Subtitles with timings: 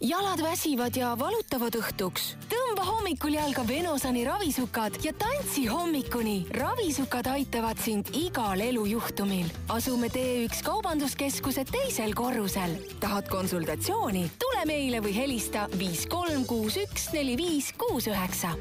[0.00, 2.34] jalad väsivad ja valutavad õhtuks?
[2.52, 6.46] tõmba hommikul jalga Venosani ravisukad ja tantsi hommikuni.
[6.50, 9.46] ravisukad aitavad sind igal elujuhtumil.
[9.68, 12.76] asume T1 Kaubanduskeskuse teisel korrusel.
[13.00, 14.30] tahad konsultatsiooni?
[14.38, 18.52] tule meile või helista viis kolm kuus üks neli viis kuus üheksa.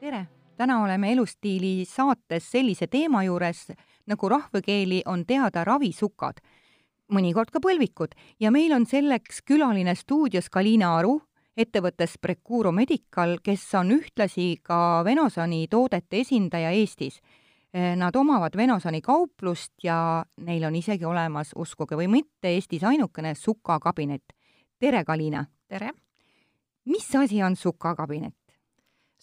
[0.00, 0.26] tere,
[0.56, 3.68] täna oleme Elustiili saates sellise teema juures
[4.06, 6.40] nagu rahvakeeli on teada ravisukad,
[7.12, 11.18] mõnikord ka põlvikud ja meil on selleks külaline stuudios Kalina Aru
[11.56, 17.20] ettevõttes Precuro Medical, kes on ühtlasi ka Venosani toodete esindaja Eestis.
[17.74, 24.34] Nad omavad Venosani kauplust ja neil on isegi olemas, uskuge või mitte, Eestis ainukene sukakabinet.
[24.78, 25.46] tere, Kalina!
[25.68, 25.90] tere!
[26.84, 28.43] mis asi on sukakabinet?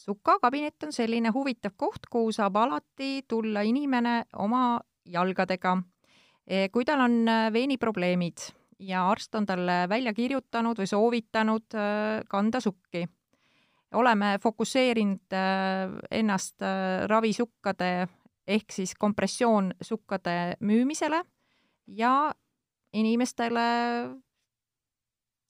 [0.02, 5.78] Sukakabinet on selline huvitav koht, kuhu saab alati tulla inimene oma jalgadega.
[6.48, 8.48] E, kui tal on äh, veeniprobleemid
[8.82, 13.08] ja arst on talle välja kirjutanud või soovitanud äh, kanda sukki.
[13.92, 15.34] oleme fokusseerinud
[16.12, 16.64] ennast
[17.12, 18.08] ravisukkade
[18.48, 21.20] ehk siis kompressioonsukkade müümisele
[21.88, 22.32] ja
[22.94, 23.66] inimestele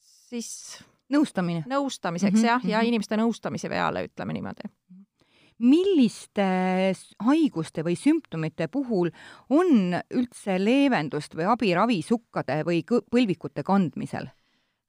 [0.01, 0.81] siis
[1.11, 1.63] nõustamine?
[1.69, 2.87] nõustamiseks mm -hmm, jah, ja mm -hmm.
[2.87, 4.69] inimeste nõustamise peale, ütleme niimoodi.
[5.59, 6.45] milliste
[7.19, 9.11] haiguste või sümptomite puhul
[9.49, 14.31] on üldse leevendust või abi ravisukkade või põlvikute kandmisel?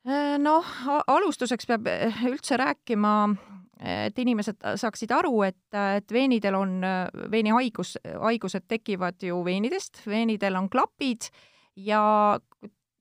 [0.08, 0.64] Äh, noh,
[1.06, 3.36] alustuseks peab äh, üldse rääkima
[3.82, 6.82] et inimesed saaksid aru, et, et veenidel on,
[7.30, 11.30] veenihaigus, haigused tekivad ju veenidest, veenidel on klapid
[11.76, 12.38] ja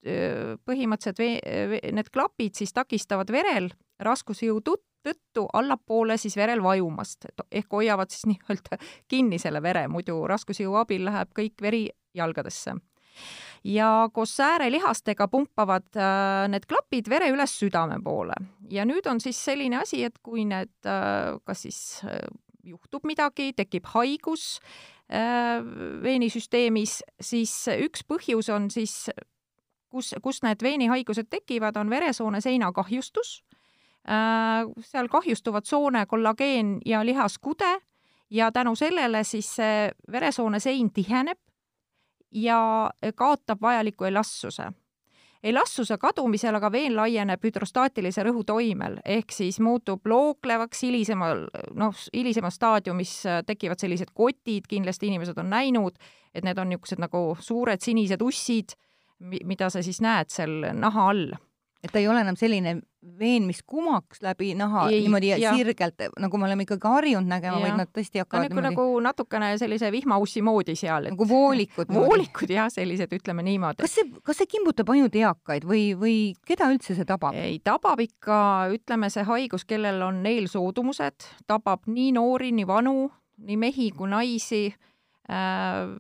[0.02, 3.68] põhimõtteliselt need klapid siis takistavad verel
[4.02, 4.62] raskusjõu
[5.06, 8.80] tõttu allapoole siis verel vajumast, ehk hoiavad siis nii-öelda
[9.12, 12.76] kinni selle vere, muidu raskusjõu abil läheb kõik veri jalgadesse.
[13.64, 18.34] ja koos säärelihastega pumpavad äh, need klapid vere üles südame poole
[18.72, 22.24] ja nüüd on siis selline asi, et kui need äh, kas siis äh,
[22.64, 24.60] juhtub midagi, tekib haigus
[25.12, 29.10] veenisüsteemis, siis üks põhjus on siis
[29.92, 33.42] kus, kus need veenihaigused tekivad, on veresoone seina kahjustus.
[34.10, 37.78] Äh, seal kahjustuvad soone kollageen ja lihaskude
[38.30, 41.38] ja tänu sellele siis see veresoone sein tiheneb
[42.32, 44.72] ja kaotab vajaliku elastsuse
[45.44, 51.48] elastsuse kadumisel aga veen laieneb hüdrostaatilise rõhu toimel, ehk siis muutub looklevaks hilisemal,
[51.78, 53.16] noh, hilisemas staadiumis
[53.48, 55.98] tekivad sellised kotid, kindlasti inimesed on näinud,
[56.34, 58.78] et need on niisugused nagu suured sinised ussid
[59.22, 61.32] mida sa siis näed seal naha all.
[61.82, 65.54] et ta ei ole enam selline veen, mis kumaks läbi naha ei, niimoodi ja.
[65.56, 68.68] sirgelt, nagu me oleme ikkagi harjunud nägema, vaid nad tõesti hakkavad on niimoodi...
[68.68, 71.16] nagu natukene sellise vihmaussi moodi seal et....
[71.16, 71.90] nagu voolikud.
[71.90, 73.82] voolikud jah, sellised, ütleme niimoodi.
[73.82, 76.16] kas see, kas see kimbutab ainult eakaid või, või
[76.46, 77.38] keda üldse see tabab?
[77.38, 78.38] ei, tabab ikka,
[78.78, 83.10] ütleme, see haigus, kellel on eelsoodumused, tabab nii noori, nii vanu,
[83.42, 85.98] nii mehi kui naisi äh,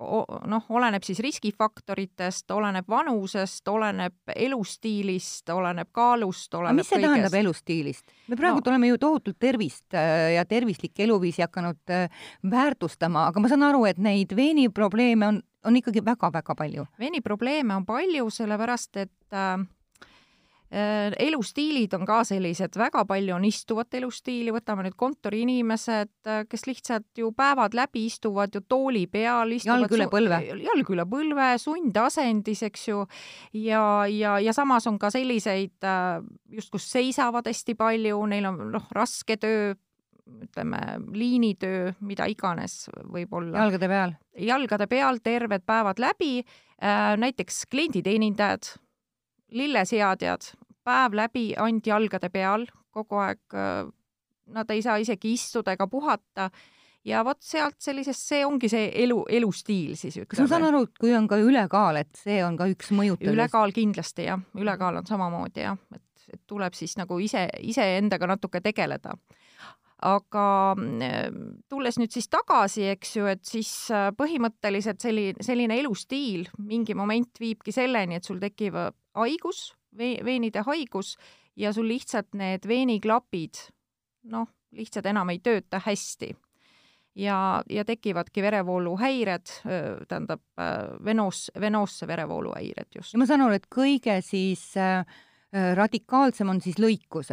[0.00, 7.12] noh, oleneb siis riskifaktoritest, oleneb vanusest, oleneb elustiilist, oleneb kaalust, oleneb mis see kõigest.
[7.12, 8.16] tähendab elustiilist?
[8.28, 8.70] me praegu no.
[8.72, 12.08] oleme ju tohutult tervist äh, ja tervislikke eluviisi hakanud äh,
[12.50, 16.86] väärtustama, aga ma saan aru, et neid veeniprobleeme on, on ikkagi väga-väga palju.
[17.00, 19.66] veeniprobleeme on palju, sellepärast et Äh,
[20.70, 27.20] elustiilid on ka sellised, väga palju on istuvat elustiili, võtame nüüd kontoriinimesed, äh, kes lihtsalt
[27.20, 30.40] ju päevad läbi istuvad ju tooli peal, jalg üle põlve.
[30.64, 33.04] jalg üle põlve, sundasendis, eks ju,
[33.54, 36.18] ja, ja, ja samas on ka selliseid äh,
[36.50, 39.74] just, kus seisavad hästi palju, neil on noh, raske töö,
[40.26, 40.80] ütleme,
[41.14, 43.62] liinitöö, mida iganes võib-olla.
[43.62, 44.16] jalgade peal?
[44.34, 46.42] jalgade peal terved päevad läbi,
[47.22, 48.74] näiteks klienditeenindajad
[49.50, 50.50] lilleseadjad,
[50.84, 53.84] päev läbi ainult jalgade peal, kogu aeg äh,
[54.54, 56.50] nad ei saa isegi istuda ega puhata
[57.06, 60.30] ja vot sealt sellisest, see ongi see elu, elustiil siis ütleme.
[60.32, 63.34] kas ma saan aru, et kui on ka ülekaal, et see on ka üks mõjutaja?
[63.34, 68.62] ülekaal kindlasti jah, ülekaal on samamoodi jah, et, et tuleb siis nagu ise, iseendaga natuke
[68.64, 69.14] tegeleda.
[70.04, 70.46] Aga
[70.76, 71.30] äh,
[71.72, 77.40] tulles nüüd siis tagasi, eks ju, et siis äh, põhimõtteliselt selline, selline elustiil mingi moment
[77.40, 81.14] viibki selleni, et sul tekivad haigus, veenide haigus
[81.56, 83.62] ja sul lihtsalt need veeniklapid
[84.32, 86.34] noh, lihtsalt enam ei tööta hästi.
[87.16, 89.52] ja, ja tekivadki verevooluhäired,
[90.08, 90.42] tähendab
[91.04, 93.14] venoos, venoosse verevooluhäired just.
[93.14, 95.06] ja ma saan aru, et kõige siis äh,
[95.74, 97.32] radikaalsem on siis lõikus,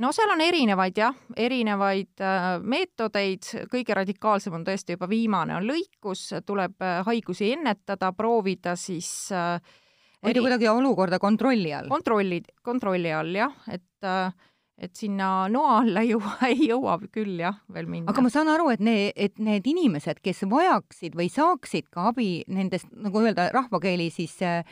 [0.00, 5.68] no seal on erinevaid jah, erinevaid äh, meetodeid, kõige radikaalsem on tõesti juba viimane, on
[5.68, 9.58] lõikus, tuleb äh, haigusi ennetada, proovida siis äh,
[10.22, 11.90] hoida kuidagi olukorda kontrolli all.
[11.92, 14.32] kontrolli, kontrolli all jah, et äh,
[14.82, 16.18] et sinna noa alla ju
[16.48, 18.10] ei jõua küll jah, veel minna.
[18.10, 22.30] aga ma saan aru, et need, et need inimesed, kes vajaksid või saaksid ka abi
[22.50, 24.62] nendest, nagu öelda rahvakeeli siis äh,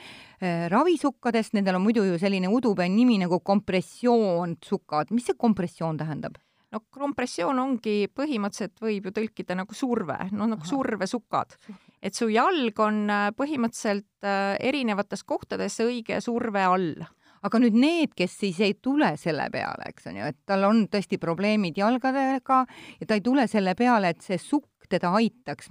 [0.43, 6.41] äh ravisukkadest, nendel on muidu ju selline udupeen nimi nagu kompressioonsukad, mis see kompressioon tähendab?
[6.71, 10.71] no kompressioon ongi, põhimõtteliselt võib ju tõlkida nagu surve, no nagu Aha.
[10.71, 11.56] survesukad.
[12.03, 17.06] et su jalg on äh, põhimõtteliselt äh, erinevates kohtades õige surve all
[17.47, 20.85] aga nüüd need, kes siis ei tule selle peale, eks on ju, et tal on
[20.93, 22.65] tõesti probleemid jalgadega
[23.01, 25.71] ja ta ei tule selle peale, et see sukk teda aitaks.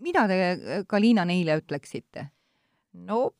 [0.00, 2.28] mida te, Kaliina, neile ütleksite?
[2.92, 3.30] no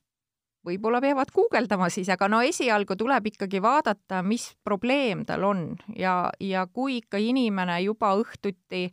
[0.68, 6.30] võib-olla peavad guugeldama siis, aga no esialgu tuleb ikkagi vaadata, mis probleem tal on ja,
[6.40, 8.88] ja kui ikka inimene juba õhtuti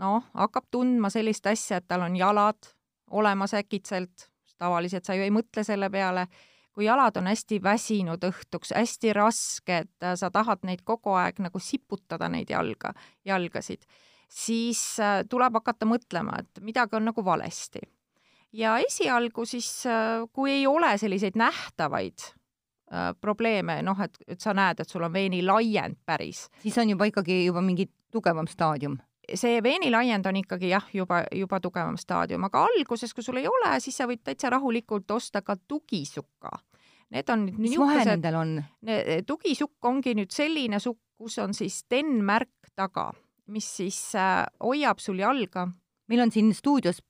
[0.00, 2.74] noh, hakkab tundma sellist asja, et tal on jalad
[3.14, 4.28] olemas äkitselt,
[4.58, 6.26] tavaliselt sa ju ei mõtle selle peale
[6.74, 12.28] kui jalad on hästi väsinud õhtuks, hästi rasked, sa tahad neid kogu aeg nagu siputada,
[12.28, 12.92] neid jalga,
[13.24, 13.86] jalgasid,
[14.28, 17.80] siis äh, tuleb hakata mõtlema, et midagi on nagu valesti.
[18.52, 24.54] ja esialgu siis, äh, kui ei ole selliseid nähtavaid äh, probleeme, noh, et, et sa
[24.54, 26.48] näed, et sul on veenilaiend päris.
[26.62, 28.98] siis on juba ikkagi juba mingi tugevam staadium
[29.34, 33.74] see veenilaiend on ikkagi jah, juba, juba tugevam staadium, aga alguses, kui sul ei ole,
[33.80, 36.52] siis sa võid täitsa rahulikult osta ka tugisukka.
[37.14, 38.54] Need on nüüd mis vahe nendel on?
[39.26, 43.10] tugisukk ongi nüüd selline sukk, kus on siis TEN-märk taga,
[43.54, 45.68] mis siis äh, hoiab sul jalga.
[46.08, 47.00] meil on siin stuudios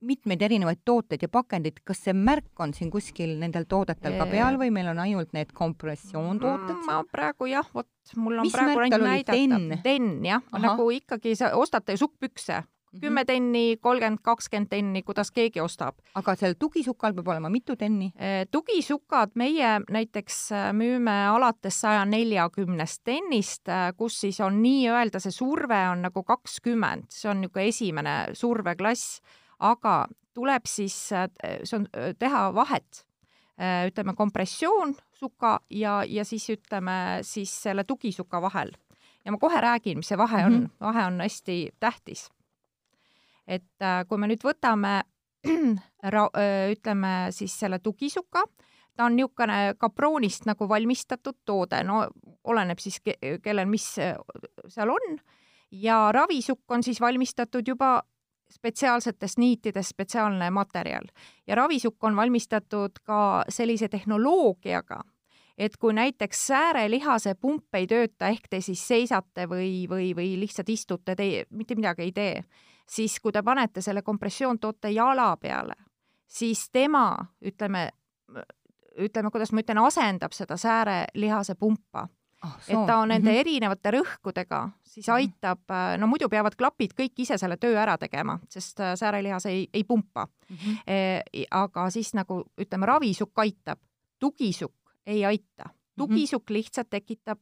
[0.00, 4.58] mitmeid erinevaid tooteid ja pakendid, kas see märk on siin kuskil nendel toodetel ka peal
[4.60, 6.82] või meil on ainult need kompressioontooted?
[6.86, 9.82] Ma praegu jah, vot mul on Mis praegu ainult näidata.
[9.84, 13.00] TEN jah, nagu ikkagi sa ostad sukkpükse, mhm.
[13.02, 15.98] kümme tenni, kolmkümmend, kakskümmend tenni, kuidas keegi ostab.
[16.14, 18.12] aga seal tugisukal peab olema mitu tenni?
[18.14, 25.18] Äh, tugisukad meie näiteks äh, müüme alates saja neljakümnest tennist, äh, kus siis on nii-öelda
[25.20, 29.20] see surve on nagu kakskümmend, see on niisugune esimene surveklass
[29.58, 31.86] aga tuleb siis, see on,
[32.18, 33.04] teha vahet,
[33.88, 38.70] ütleme kompressioon suka ja, ja siis ütleme siis selle tugisuka vahel.
[39.24, 40.86] ja ma kohe räägin, mis see vahe on mm, -hmm.
[40.86, 42.30] vahe on hästi tähtis.
[43.46, 45.02] et kui me nüüd võtame
[46.74, 48.44] ütleme siis selle tugisuka,
[48.96, 52.06] ta on niisugune kaproonist nagu valmistatud toode, no
[52.44, 53.94] oleneb siis ke, kellel mis
[54.68, 55.18] seal on
[55.70, 58.02] ja ravisukk on siis valmistatud juba
[58.50, 61.06] spetsiaalsetest niitidest spetsiaalne materjal.
[61.46, 65.00] Ja ravisukk on valmistatud ka sellise tehnoloogiaga,
[65.58, 70.68] et kui näiteks säärelihase pump ei tööta, ehk te siis seisate või, või, või lihtsalt
[70.68, 72.42] istute, te mitte midagi ei tee,
[72.88, 75.74] siis kui te panete selle kompressioontoote jala peale,
[76.26, 77.10] siis tema,
[77.42, 77.88] ütleme,
[78.98, 82.08] ütleme, kuidas ma ütlen, asendab seda säärelihase pumpa
[82.44, 82.56] oh,.
[82.68, 83.40] et ta on nende mm -hmm.
[83.40, 85.14] erinevate rõhkudega, siis mhm.
[85.14, 85.60] aitab,
[85.98, 89.84] no muidu peavad klapid kõik ise selle töö ära tegema, sest äh, säärelihas ei, ei
[89.84, 90.56] pumpa mm.
[90.56, 90.76] -hmm.
[90.86, 93.78] E, aga siis nagu ütleme, ravisukk aitab,
[94.18, 94.74] tugisukk
[95.06, 95.64] ei aita.
[95.64, 95.74] Mhm.
[95.96, 97.38] tugisukk lihtsalt tekitab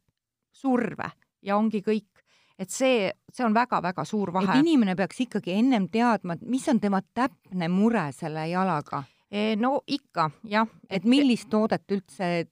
[0.52, 1.10] surve
[1.42, 2.16] ja ongi kõik
[2.58, 4.48] et see, see on väga-väga suur vahe.
[4.48, 9.02] et inimene peaks ikkagi ennem teadma, mis on tema täpne mure selle jalaga?
[9.30, 10.68] E, no ikka, jah.
[10.90, 12.46] et millist toodet üldse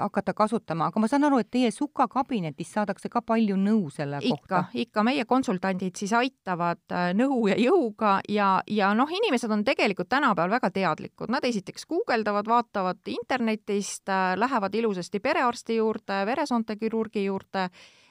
[0.00, 4.36] hakata kasutama, aga ma saan aru, et teie sukakabinetis saadakse ka palju nõu selle ikka,
[4.36, 4.62] kohta.
[4.74, 10.56] ikka, meie konsultandid siis aitavad nõu ja jõuga ja, ja noh, inimesed on tegelikult tänapäeval
[10.56, 17.68] väga teadlikud, nad esiteks guugeldavad, vaatavad internetist, lähevad ilusasti perearsti juurde, veresoontekirurgi juurde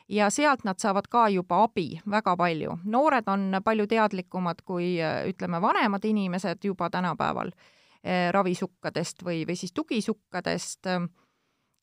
[0.09, 2.77] ja sealt nad saavad ka juba abi väga palju.
[2.83, 4.97] noored on palju teadlikumad kui
[5.29, 7.51] ütleme, vanemad inimesed juba tänapäeval
[8.31, 10.85] ravisukkadest või, või siis tugisukkadest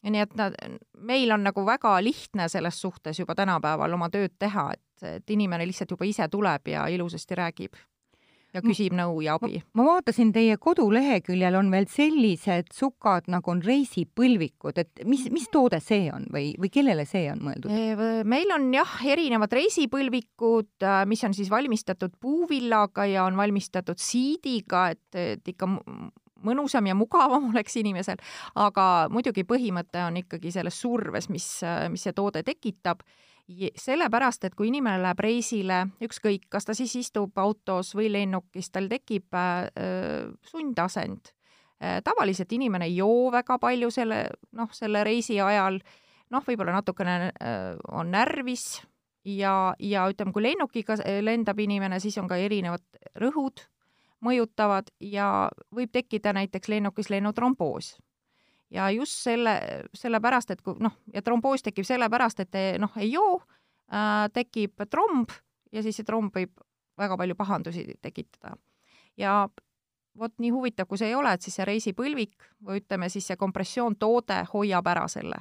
[0.03, 0.57] nii et nad,
[0.99, 5.67] meil on nagu väga lihtne selles suhtes juba tänapäeval oma tööd teha, et, et inimene
[5.69, 7.79] lihtsalt juba ise tuleb ja ilusasti räägib
[8.53, 9.61] ja küsib nõu ja abi.
[9.77, 15.81] ma vaatasin teie koduleheküljel on veel sellised sukad nagu on reisipõlvikud, et mis, mis toode
[15.83, 17.73] see on või, või kellele see on mõeldud?
[18.29, 24.91] meil on jah, erinevad reisipõlvikud, äh, mis on siis valmistatud puuvillaga ja on valmistatud siidiga,
[24.93, 25.71] et, et ikka
[26.47, 28.23] mõnusam ja mugavam oleks inimesel,
[28.55, 31.49] aga muidugi põhimõte on ikkagi selles surves, mis,
[31.93, 33.05] mis see toode tekitab
[33.77, 38.89] sellepärast, et kui inimene läheb reisile, ükskõik, kas ta siis istub autos või lennukis, tal
[38.89, 41.33] tekib äh, sundasend
[41.83, 42.01] äh,.
[42.05, 45.81] tavaliselt inimene ei joo väga palju selle, noh, selle reisi ajal.
[46.31, 48.83] noh, võib-olla natukene äh, on närvis
[49.25, 52.85] ja, ja ütleme, kui lennukiga lendab inimene, siis on ka erinevad
[53.21, 53.67] rõhud
[54.23, 57.97] mõjutavad ja võib tekkida näiteks lennukis lennutromboos.
[58.71, 63.13] ja just selle, sellepärast, et kui noh, ja tromboos tekib sellepärast, et te noh, ei
[63.13, 63.43] joo
[63.93, 65.31] äh,, tekib tromb
[65.73, 66.53] ja siis see tromb võib
[66.99, 68.57] väga palju pahandusi tekitada.
[69.17, 69.49] ja
[70.19, 73.37] vot nii huvitav, kui see ei ole, et siis see reisipõlvik või ütleme siis see
[73.37, 75.41] kompressioontoode hoiab ära selle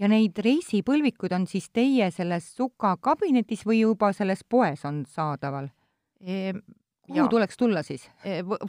[0.00, 5.68] ja neid reisipõlvikuid on siis teie selles Suka kabinetis või juba selles poes on saadaval
[6.20, 6.54] e?
[7.12, 8.06] Kuhu tuleks tulla siis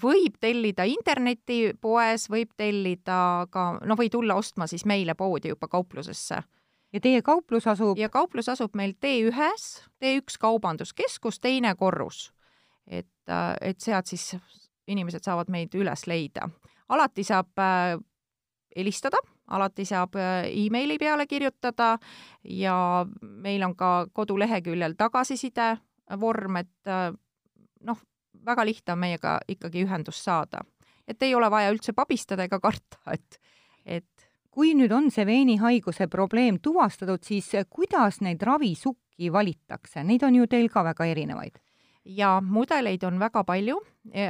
[0.01, 6.41] võib tellida internetipoes, võib tellida ka, no või tulla ostma siis meile poodi juba kauplusesse.
[6.93, 7.97] ja teie kauplus asub?
[7.97, 12.31] ja kauplus asub meil T1-s, T1 kaubanduskeskus, teine korrus.
[12.87, 13.07] et,
[13.61, 14.35] et sealt siis
[14.87, 16.49] inimesed saavad meid üles leida.
[16.89, 17.99] alati saab äh,
[18.75, 19.17] helistada
[19.51, 21.97] alati saab äh, emaili peale kirjutada
[22.43, 25.75] ja meil on ka koduleheküljel tagasiside
[26.19, 27.11] vorm, et äh,
[27.87, 27.99] noh,
[28.45, 30.65] väga lihtne on meiega ikkagi ühendust saada.
[31.07, 33.39] et ei ole vaja üldse pabistada ega karta, et,
[33.85, 40.35] et kui nüüd on see veenihaiguse probleem tuvastatud, siis kuidas neid ravisukki valitakse, neid on
[40.35, 41.59] ju teil ka väga erinevaid?
[42.05, 43.77] ja mudeleid on väga palju,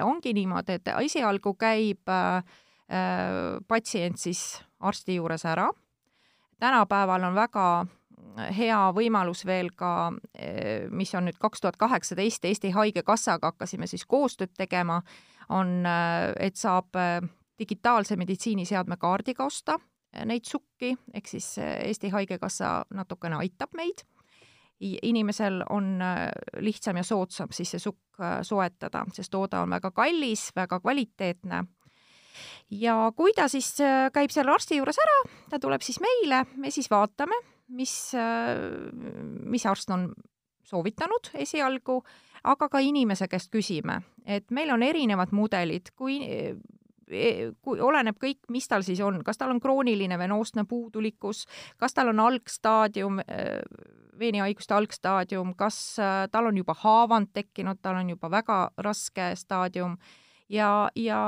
[0.04, 2.44] ongi niimoodi, et esialgu käib äh,
[2.92, 5.70] äh patsient siis arsti juures ära.
[6.60, 7.86] tänapäeval on väga
[8.56, 14.06] hea võimalus veel ka, eh, mis on nüüd kaks tuhat kaheksateist Eesti Haigekassaga hakkasime siis
[14.06, 15.02] koostööd tegema,
[15.50, 17.22] on, eh, et saab eh,
[17.60, 19.78] digitaalse meditsiiniseadme kaardiga osta
[20.26, 24.04] neid sukki, ehk siis Eesti Haigekassa natukene aitab meid.
[24.82, 26.00] inimesel on
[26.60, 31.64] lihtsam ja soodsam siis see sukk soetada, sest toode on väga kallis, väga kvaliteetne
[32.72, 33.78] ja kui ta siis
[34.12, 37.38] käib seal arsti juures ära, ta tuleb siis meile, me siis vaatame,
[37.72, 38.92] mis, äh,
[39.46, 40.12] mis arst on
[40.64, 42.02] soovitanud esialgu,
[42.48, 46.54] aga ka inimese käest küsime, et meil on erinevad mudelid, kui e,
[47.60, 51.44] kui oleneb kõik, mis tal siis on, kas tal on krooniline venoosne puudulikkus,
[51.78, 53.60] kas tal on algstaadium, äh,
[54.22, 55.98] veenihaiguste algstaadium, kas
[56.32, 59.96] tal on juba haavand tekkinud, tal on juba väga raske staadium
[60.52, 61.22] ja, ja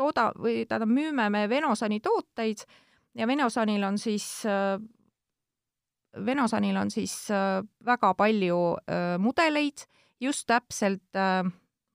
[0.00, 2.64] tooda või tähendab, müüme me Venosani tooteid
[3.14, 4.26] ja Venosanil on siis
[6.26, 7.14] Venosanil on siis
[7.86, 8.58] väga palju
[9.22, 9.86] mudeleid
[10.20, 11.18] just täpselt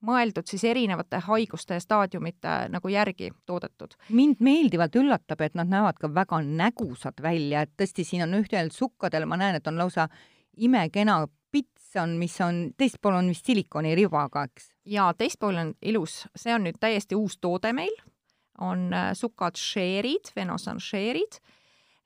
[0.05, 3.95] mõeldud siis erinevate haiguste staadiumite nagu järgi toodetud.
[4.10, 8.72] mind meeldivalt üllatab, et nad näevad ka väga nägusad välja, et tõesti, siin on ühtel
[8.72, 10.07] sukkadel, ma näen, et on lausa
[10.57, 14.72] imekena pits on, mis on, teist pool on vist silikoniribaga, eks?
[14.86, 17.95] jaa, teist pool on ilus, see on nüüd täiesti uus toode meil,
[18.59, 21.39] on äh, sukad Share'id, Venosan Share'id.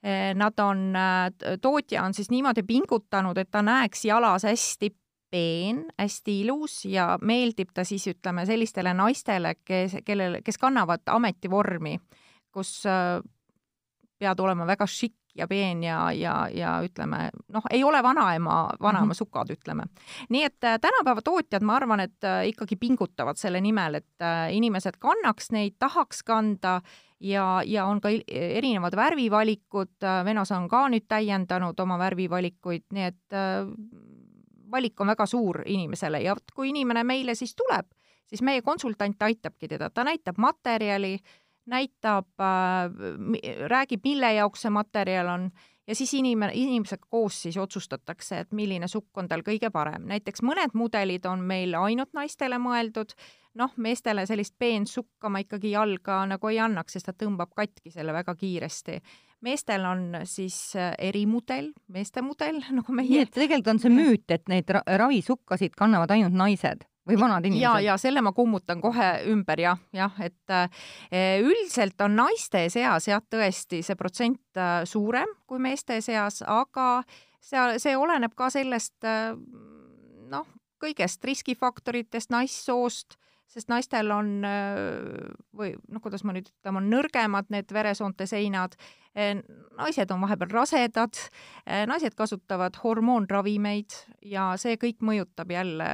[0.06, 4.94] Äh, nad on, äh, tootja on siis niimoodi pingutanud, et ta näeks jalas hästi
[5.30, 12.00] peen, hästi ilus ja meeldib ta siis ütleme sellistele naistele, kes, kellel, kes kannavad ametivormi,
[12.52, 12.82] kus
[14.20, 19.06] pead olema väga šikk ja peen ja, ja, ja ütleme, noh, ei ole vanaema, vanaema
[19.06, 19.18] mm -hmm.
[19.18, 19.84] sukad, ütleme.
[20.30, 24.54] nii et äh, tänapäeva tootjad, ma arvan, et äh, ikkagi pingutavad selle nimel, et äh,
[24.56, 26.82] inimesed kannaks neid, tahaks kanda
[27.20, 33.40] ja, ja on ka erinevad värvivalikud, Venos on ka nüüd täiendanud oma värvivalikuid, nii et
[34.72, 37.86] valik on väga suur inimesele ja kui inimene meile siis tuleb,
[38.28, 41.18] siis meie konsultant aitabki teda, ta näitab materjali
[41.70, 45.52] näitab äh,, räägib, mille jaoks see materjal on
[45.90, 50.06] ja siis inimene, inimesega koos siis otsustatakse, et milline sukk on tal kõige parem.
[50.10, 53.16] näiteks mõned mudelid on meil ainult naistele mõeldud,
[53.58, 58.14] noh, meestele sellist peensukka ma ikkagi jalga nagu ei annaks, sest ta tõmbab katki selle
[58.14, 59.00] väga kiiresti.
[59.42, 63.10] meestel on siis äh, erimudel, meeste mudel nagu meie.
[63.10, 66.86] nii et tegelikult on see müüt, et neid ravisukkasid kannavad ainult naised?
[67.10, 67.64] Või vanad inimesed?
[67.64, 73.10] ja, ja selle ma kummutan kohe ümber jah, jah, et äh, üldiselt on naiste seas
[73.10, 77.02] jah, tõesti see protsent äh, suurem kui meeste seas, aga
[77.42, 79.34] seal, see oleneb ka sellest äh,
[80.30, 80.48] noh,
[80.80, 83.18] kõigest riskifaktoritest, naissoost,
[83.50, 84.46] sest naistel on
[85.58, 88.78] või noh, kuidas ma nüüd ütlen, on nõrgemad need veresoonte seinad,
[89.18, 91.18] naised on vahepeal rasedad,
[91.90, 93.98] naised kasutavad hormoonravimeid
[94.30, 95.90] ja see kõik mõjutab jälle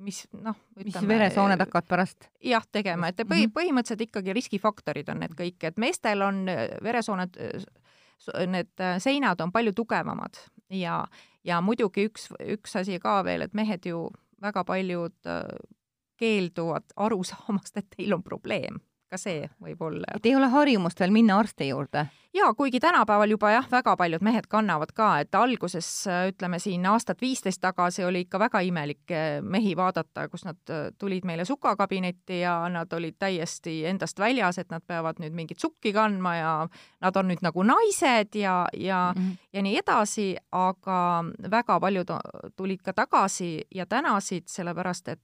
[0.00, 2.28] mis noh, mis veresooned hakkavad pärast?
[2.44, 3.54] jah, tegema, et põhi, mhm.
[3.56, 9.40] põhimõtteliselt ikkagi riskifaktorid on need kõik, et meestel on äh, veresooned, äh, need äh, seinad
[9.40, 10.40] on palju tugevamad
[10.76, 11.02] ja,
[11.46, 14.08] ja muidugi üks, üks asi ka veel, et mehed ju
[14.40, 15.32] väga paljud
[16.20, 18.80] keelduvad aru saamast, et teil on probleem
[19.10, 20.06] ka see võib olla.
[20.14, 22.06] et ei ole harjumust veel minna arsti juurde?
[22.34, 25.88] jaa, kuigi tänapäeval juba jah, väga paljud mehed kannavad ka, et alguses
[26.30, 30.90] ütleme siin aastat viisteist tagasi oli ikka väga imelik eh, mehi vaadata, kus nad eh,
[30.98, 35.92] tulid meile sukakabinetti ja nad olid täiesti endast väljas, et nad peavad nüüd mingit sukki
[35.96, 36.54] kandma ja
[37.02, 39.48] nad on nüüd nagu naised ja, ja mm, -hmm.
[39.52, 42.14] ja nii edasi, aga väga paljud
[42.56, 45.20] tulid ka tagasi ja tänasid, sellepärast et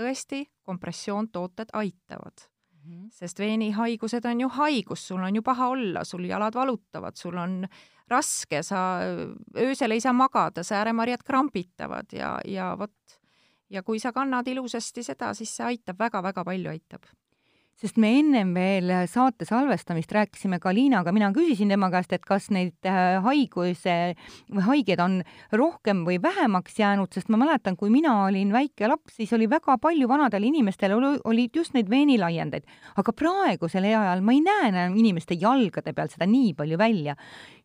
[0.00, 2.50] tõesti, kompressioontooted aitavad.
[2.90, 3.10] -hmm.
[3.12, 7.66] sest veenihaigused on ju haigus, sul on ju paha olla, sul jalad valutavad, sul on
[8.08, 9.00] raske, sa
[9.56, 13.20] öösel ei saa magada, sääremarjad krambitavad ja, ja vot,
[13.70, 17.06] ja kui sa kannad ilusasti seda, siis see aitab väga,, väga-väga palju aitab
[17.80, 22.50] sest me ennem veel saate salvestamist rääkisime ka Liinaga, mina küsisin tema käest, et kas
[22.52, 23.94] neid äh, haiguse
[24.52, 25.14] või haigeid on
[25.56, 29.78] rohkem või vähemaks jäänud, sest ma mäletan, kui mina olin väike laps, siis oli väga
[29.80, 32.68] palju vanadel inimestel olid just neid veenilaiendeid,
[33.00, 37.16] aga praegusel eaajal ma ei näe enam inimeste jalgade peal seda nii palju välja.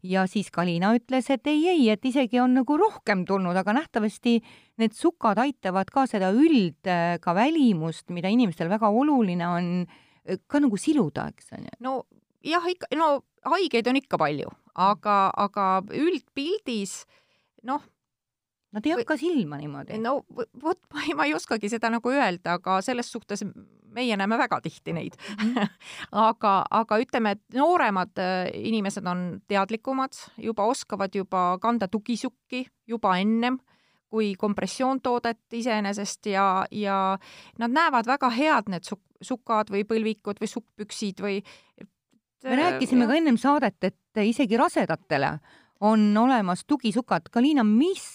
[0.05, 4.37] ja siis Kalina ütles, et ei, ei, et isegi on nagu rohkem tulnud, aga nähtavasti
[4.77, 6.85] need sukad aitavad ka seda üld,
[7.19, 9.71] ka välimust, mida inimestel väga oluline on
[10.47, 11.75] ka nagu siluda, eks on ju.
[11.85, 11.95] no
[12.45, 13.09] jah, ikka, no
[13.45, 15.17] haigeid on ikka palju, aga,
[15.47, 17.03] aga üldpildis
[17.65, 17.83] noh,
[18.75, 19.95] Nad ei hakka silma niimoodi.
[20.03, 23.45] no vot, ma ei, ma ei oskagi seda nagu öelda, aga selles suhtes
[23.95, 25.15] meie näeme väga tihti neid.
[25.15, 25.69] -hmm.
[26.27, 33.17] aga, aga ütleme, et nooremad äh, inimesed on teadlikumad, juba oskavad juba kanda tugisukki juba
[33.17, 33.59] ennem
[34.09, 37.17] kui kompressioontoodet iseenesest ja, ja
[37.59, 41.41] nad näevad väga head, need suk-, sukad või põlvikud või sukkpüksid või
[42.45, 43.09] me rääkisime ja.
[43.09, 45.37] ka ennem saadet, et isegi rasedatele
[45.85, 47.29] on olemas tugisukad.
[47.31, 48.05] Kaliina, mis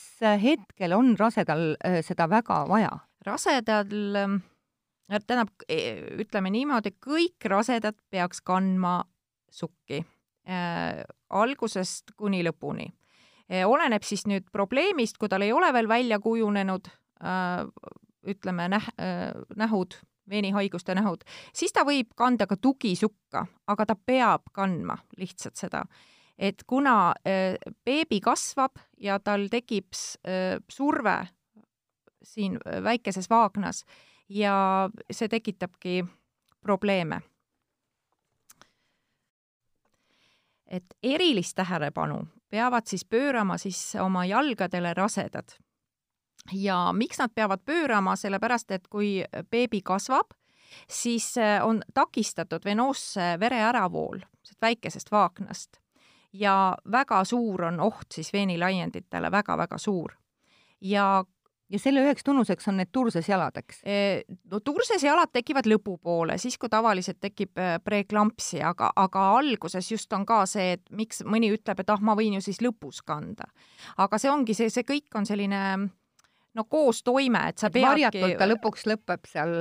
[0.43, 2.91] hetkel on rasedal äh, seda väga vaja?
[3.27, 4.37] rasedal, ähm,
[5.11, 5.77] tähendab, e,
[6.23, 9.03] ütleme niimoodi, kõik rasedad peaks kandma
[9.53, 10.01] sukki
[10.49, 12.89] äh, algusest kuni lõpuni.
[13.51, 16.87] Oleneb siis nüüd probleemist, kui tal ei ole veel välja kujunenud
[17.25, 17.65] äh,
[18.31, 19.99] ütleme näh-, äh, nähud
[20.31, 21.25] veenihaiguste nähud,
[21.57, 25.85] siis ta võib kanda ka tugisukka, aga ta peab kandma lihtsalt seda.
[26.39, 29.93] et kuna äh, beebi kasvab ja tal tekib
[30.71, 31.17] surve
[32.23, 33.85] siin väikeses vaagnas
[34.29, 36.05] ja see tekitabki
[36.61, 37.21] probleeme.
[40.71, 45.49] et erilist tähelepanu peavad siis pöörama siis oma jalgadele rasedad.
[46.53, 50.33] Ja miks nad peavad pöörama, sellepärast et kui beebi kasvab,
[50.89, 54.21] siis äh, on takistatud venoosse vere äravool
[54.63, 55.81] väikesest vaaknast
[56.33, 60.13] ja väga suur on oht siis veenilaienditele väga,, väga-väga suur.
[60.81, 61.25] ja
[61.71, 63.83] ja selle üheks tunnuseks on need turses jalad, eks?
[63.85, 63.97] E,
[64.51, 70.13] no turses jalad tekivad lõpupoole, siis kui tavaliselt tekib äh, preeklampsi, aga, aga alguses just
[70.17, 73.51] on ka see, et miks mõni ütleb, et ah, ma võin ju siis lõpus kanda.
[73.97, 75.63] aga see ongi see, see kõik on selline
[76.55, 79.57] no koostoime, et sa peadki varjatult ta lõpuks lõpeb seal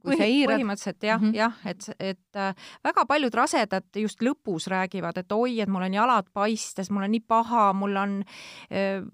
[0.00, 0.56] kui Põhi, iirad...
[0.56, 1.36] põhimõtteliselt jah mm, -hmm.
[1.36, 5.94] jah, et, et äh, väga paljud rasedad just lõpus räägivad, et oi, et mul on
[5.94, 8.14] jalad paistes, mul on nii paha, mul on
[8.72, 9.04] äh,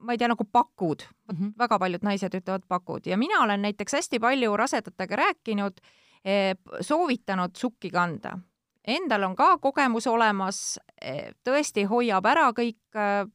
[0.00, 1.52] ma ei tea, nagu pakud mm, -hmm.
[1.58, 5.80] väga paljud naised ütlevad pakud ja mina olen näiteks hästi palju rasedatega rääkinud
[6.24, 8.38] eh,, soovitanud sukki kanda.
[8.86, 13.28] Endal on ka kogemus olemas eh,, tõesti hoiab ära kõik eh,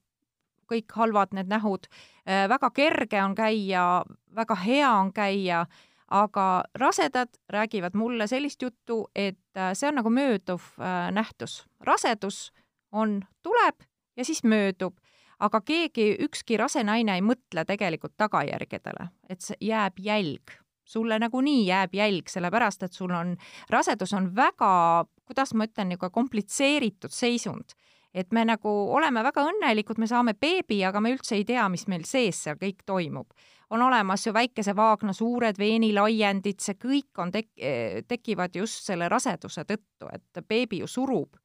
[0.72, 1.88] kõik halvad need nähud.
[2.26, 4.04] Äh, väga kerge on käia,
[4.36, 5.66] väga hea on käia,
[6.08, 9.40] aga rasedad räägivad mulle sellist juttu, et
[9.74, 11.66] see on nagu mööduv äh, nähtus.
[11.80, 12.52] rasedus
[12.92, 13.76] on, tuleb
[14.18, 14.98] ja siis möödub,
[15.40, 20.60] aga keegi, ükski rase naine ei mõtle tegelikult tagajärgedele, et see jääb jälg.
[20.86, 23.34] Sulle nagunii jääb jälg, sellepärast et sul on,
[23.74, 27.74] rasedus on väga, kuidas ma ütlen, niisugune komplitseeritud seisund.
[28.16, 31.88] Et me nagu oleme väga õnnelikud, me saame beebi, aga me üldse ei tea, mis
[31.92, 33.34] meil sees seal kõik toimub.
[33.70, 39.66] on olemas ju väikese vaagna suured veenilaiendid, see kõik on tek-, tekivad just selle raseduse
[39.66, 41.36] tõttu, et beebi ju surub,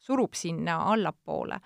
[0.00, 1.60] surub sinna allapoole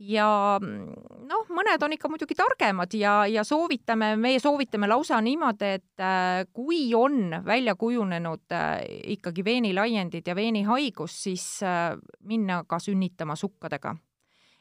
[0.00, 0.26] ja
[0.60, 6.44] noh, mõned on ikka muidugi targemad ja, ja soovitame, meie soovitame lausa niimoodi, et äh,
[6.56, 8.80] kui on välja kujunenud äh,
[9.16, 11.92] ikkagi veenilaiendid ja veenihaigus, siis äh,
[12.24, 13.96] minna ka sünnitama sukkadega.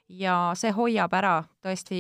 [0.10, 2.00] Ja see hoiab ära tõesti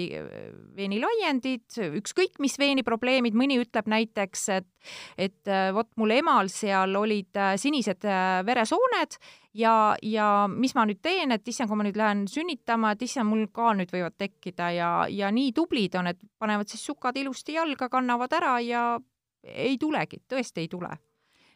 [0.73, 4.69] veenilaiendid, ükskõik mis veeniprobleemid, mõni ütleb näiteks, et
[5.19, 8.07] et vot mul emal seal olid sinised
[8.47, 9.19] veresooned
[9.53, 13.29] ja, ja mis ma nüüd teen, et issand, kui ma nüüd lähen sünnitama, et issand,
[13.29, 17.57] mul ka nüüd võivad tekkida ja, ja nii tublid on, et panevad siis sukad ilusti
[17.57, 18.83] jalga, kannavad ära ja
[19.43, 20.91] ei tulegi, tõesti ei tule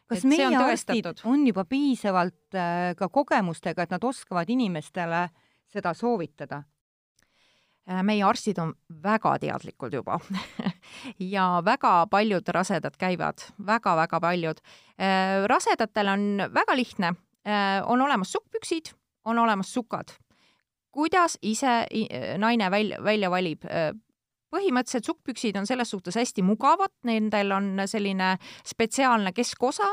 [0.08, 5.26] kas Et meie on arstid on juba piisavalt äh, ka kogemustega, et nad oskavad inimestele
[5.72, 6.62] seda soovitada?
[7.88, 10.18] Äh, meie arstid on väga teadlikud juba
[11.34, 14.60] ja väga paljud rasedad käivad väga,, väga-väga paljud.
[15.46, 17.14] rasedatel on väga lihtne,
[17.86, 20.14] on olemas sukkpüksid, on olemas sukad.
[20.94, 23.64] kuidas ise i- naine välja, välja valib?
[24.54, 29.88] põhimõtteliselt sukkpüksid on selles suhtes hästi mugavad, nendel on selline spetsiaalne keskosa,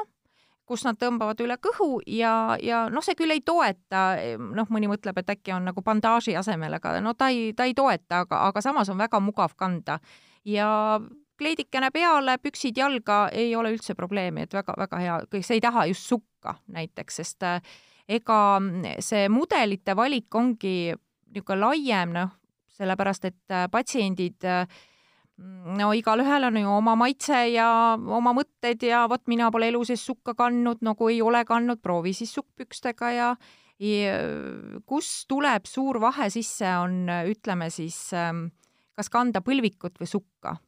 [0.66, 4.04] kus nad tõmbavad üle kõhu ja, ja noh, see küll ei toeta,
[4.38, 7.76] noh, mõni mõtleb, et äkki on nagu bandaaži asemel, aga no ta ei, ta ei
[7.78, 10.00] toeta, aga, aga samas on väga mugav kanda.
[10.46, 11.00] ja
[11.42, 16.08] kleidikene peale, püksid jalga, ei ole üldse probleemi, et väga-väga hea, see ei taha just
[16.42, 17.62] sukka näiteks, sest äh,
[18.08, 18.60] ega
[19.00, 20.94] see mudelite valik ongi
[21.32, 22.32] niisugune laiem, noh,
[22.76, 24.66] sellepärast et äh, patsiendid äh,
[25.78, 30.04] no igalühel on ju oma maitse ja oma mõtted ja vot mina pole elu sees
[30.06, 33.36] sukka kandnud, no kui ei ole kandnud, proovi siis sukkpükstega ja
[33.82, 34.14] ja
[34.86, 38.52] kus tuleb suur vahe sisse, on ütleme siis ähm,
[38.94, 40.60] kas kanda põlvikut või sukka.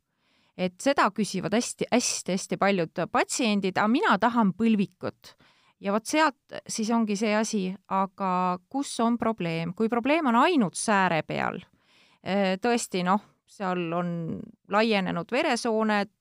[0.58, 5.36] et seda küsivad hästi-hästi-hästi paljud patsiendid, aga mina tahan põlvikut
[5.84, 10.80] ja vot sealt siis ongi see asi, aga kus on probleem, kui probleem on ainult
[10.80, 11.60] sääre peal,
[12.64, 13.22] tõesti noh,
[13.54, 14.14] seal on
[14.72, 16.14] laienenud veresooned,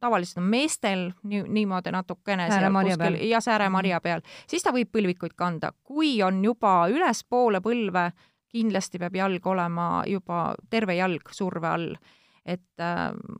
[0.00, 3.16] tavaliselt on meestel nii, niimoodi natukene Sääremarja peal.
[3.24, 5.72] ja sääremarja peal, siis ta võib põlvikuid kanda.
[5.82, 8.10] kui on juba ülespoole põlve,
[8.54, 11.96] kindlasti peab jalg olema juba terve jalg surve all.
[12.44, 12.84] et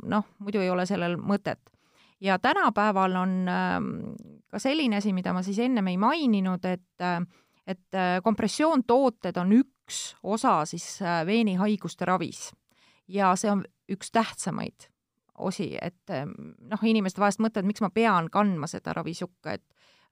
[0.08, 1.73] noh, muidu ei ole sellel mõtet.
[2.24, 3.32] Ja tänapäeval on
[4.50, 7.04] ka selline asi, mida ma siis ennem ei maininud, et
[7.64, 12.50] et kompressioontooted on üks osa siis veenihaiguste ravis
[13.08, 14.88] ja see on üks tähtsamaid
[15.38, 19.64] osi, et noh, inimesed vahest mõtlevad, miks ma pean kandma seda ravisukka, et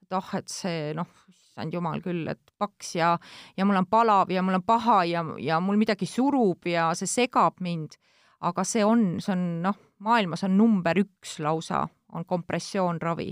[0.03, 3.13] et ah, et see noh, issand jumal küll, et paks ja,
[3.57, 7.09] ja mul on palav ja mul on paha ja, ja mul midagi surub ja see
[7.09, 7.99] segab mind.
[8.43, 13.31] aga see on, see on noh, maailmas on number üks lausa, on kompressioonravi.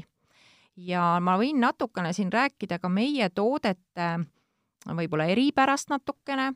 [0.78, 4.08] ja ma võin natukene siin rääkida ka meie toodete
[4.88, 6.52] võib-olla eripärast natukene.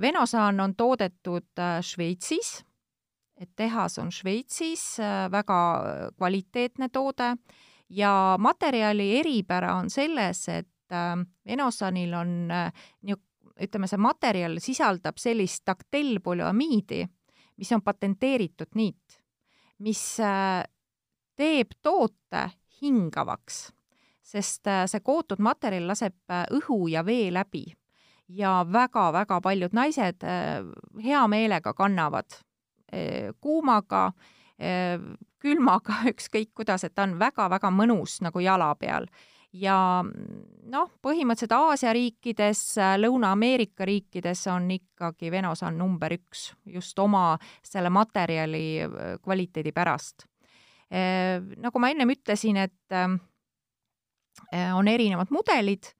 [0.00, 2.58] Venosaan on toodetud Šveitsis,
[3.40, 4.98] et tehas on Šveitsis,
[5.32, 5.58] väga
[6.16, 7.34] kvaliteetne toode.
[7.88, 10.68] Ja materjali eripära on selles, et
[11.48, 12.34] Venosaanil on
[13.58, 17.02] ütleme, see materjal sisaldab sellist taktellpolüamiidi,
[17.58, 19.18] mis on patenteeritud niit,
[19.84, 20.02] mis
[21.38, 22.44] teeb toote
[22.82, 23.68] hingavaks,
[24.22, 27.64] sest see kootud materjal laseb õhu ja vee läbi
[28.28, 30.26] ja väga-väga paljud naised
[31.04, 32.38] hea meelega kannavad
[33.40, 34.12] kuumaga,
[35.38, 39.08] külmaga, ükskõik kuidas, et ta on väga-väga mõnus nagu jala peal.
[39.52, 42.62] Ja noh, põhimõtteliselt Aasia riikides,
[43.00, 48.84] Lõuna-Ameerika riikides on ikkagi Venosan number üks just oma selle materjali
[49.24, 50.26] kvaliteedi pärast.
[51.56, 52.96] nagu ma ennem ütlesin, et
[54.72, 55.90] on erinevad mudelid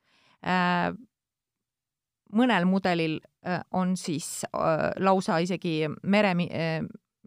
[2.33, 3.19] mõnel mudelil
[3.73, 4.45] on siis
[5.01, 6.35] lausa isegi mere,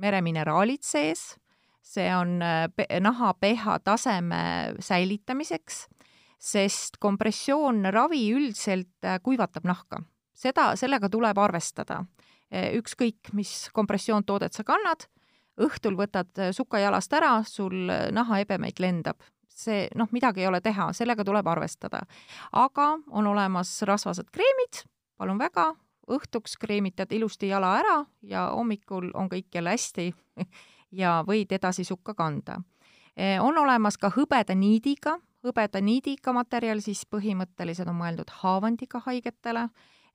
[0.01, 1.35] meremineraalid sees,
[1.81, 4.43] see on naha pH taseme
[4.79, 5.87] säilitamiseks,
[6.41, 10.01] sest kompressioonravi üldiselt kuivatab nahka.
[10.33, 12.05] seda, sellega tuleb arvestada.
[12.51, 15.05] ükskõik, mis kompressioontoodet sa kannad,
[15.61, 19.21] õhtul võtad suka jalast ära, sul nahaebemeid lendab
[19.61, 22.01] see noh, midagi ei ole teha, sellega tuleb arvestada.
[22.51, 24.83] aga on olemas rasvased kreemid,
[25.17, 25.71] palun väga,
[26.11, 30.11] õhtuks kreemitad ilusti jala ära ja hommikul on kõik jälle hästi
[31.01, 32.61] ja võid edasi sukka kanda.
[33.41, 39.67] on olemas ka hõbeda niidiga, hõbeda niidiga materjal siis põhimõtteliselt on mõeldud haavandiga haigetele,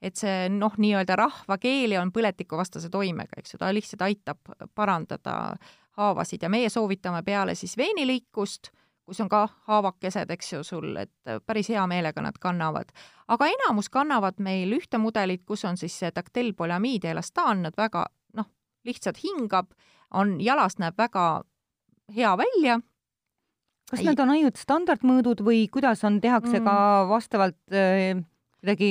[0.03, 5.57] et see noh, nii-öelda rahvakeeli on põletikuvastase toimega, eks ju, ta lihtsalt aitab parandada
[5.97, 8.71] haavasid ja meie soovitame peale siis veenilõikust
[9.07, 11.13] kus on ka haavakesed, eks ju, sul, et
[11.47, 12.91] päris hea meelega nad kannavad.
[13.29, 18.07] aga enamus kannavad meil ühte mudelit, kus on siis see taktellpolüamiid ja elastaan, nad väga
[18.35, 18.51] noh,
[18.85, 19.71] lihtsalt hingab,
[20.11, 21.45] on, jalast näeb väga
[22.15, 22.81] hea välja.
[23.91, 26.67] Kas need on ainult standardmõõdud või kuidas on, tehakse mm.
[26.67, 28.19] ka vastavalt äh,
[28.61, 28.91] kuidagi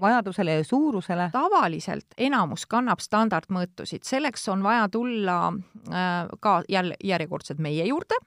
[0.00, 1.28] vajadusele ja suurusele?
[1.32, 8.20] tavaliselt enamus kannab standardmõõtusid, selleks on vaja tulla äh, ka jälle järjekordselt meie juurde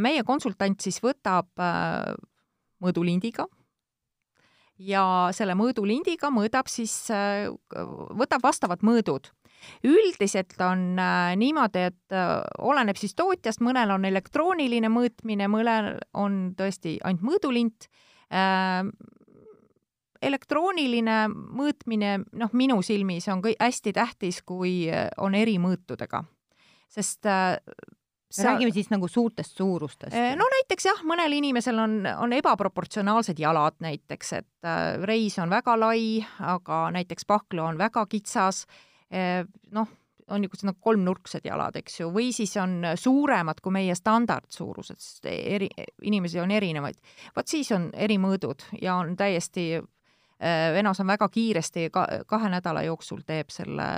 [0.00, 2.14] meie konsultant siis võtab äh,
[2.82, 3.46] mõõdulindiga
[4.80, 5.04] ja
[5.36, 7.48] selle mõõdulindiga mõõdab siis, äh,
[8.16, 9.30] võtab vastavad mõõdud
[9.84, 16.42] üldiselt on äh, niimoodi, et äh, oleneb siis tootjast, mõnel on elektrooniline mõõtmine, mõnel on
[16.58, 17.88] tõesti ainult mõõdulint
[18.32, 18.84] äh,.
[20.20, 26.24] elektrooniline mõõtmine, noh, minu silmis on kõik hästi tähtis, kui on erimõõtudega,
[26.92, 27.56] sest äh,
[28.30, 28.44] Sa...
[28.52, 30.14] räägime siis nagu suurtest suurustest?
[30.14, 35.50] Äh, no näiteks jah, mõnel inimesel on, on ebaproportsionaalsed jalad näiteks, et äh, reis on
[35.50, 38.89] väga lai, aga näiteks pahklu on väga kitsas äh,.
[39.10, 39.88] Noh,
[40.30, 45.26] on niisugused nagu kolmnurksed jalad, eks ju, või siis on suuremad kui meie standardsuurused, sest
[45.30, 45.66] eri,
[46.06, 47.00] inimesi on erinevaid.
[47.36, 52.86] vot siis on erimõõdud ja on täiesti äh,, Venos on väga kiiresti ka, kahe nädala
[52.86, 53.90] jooksul teeb selle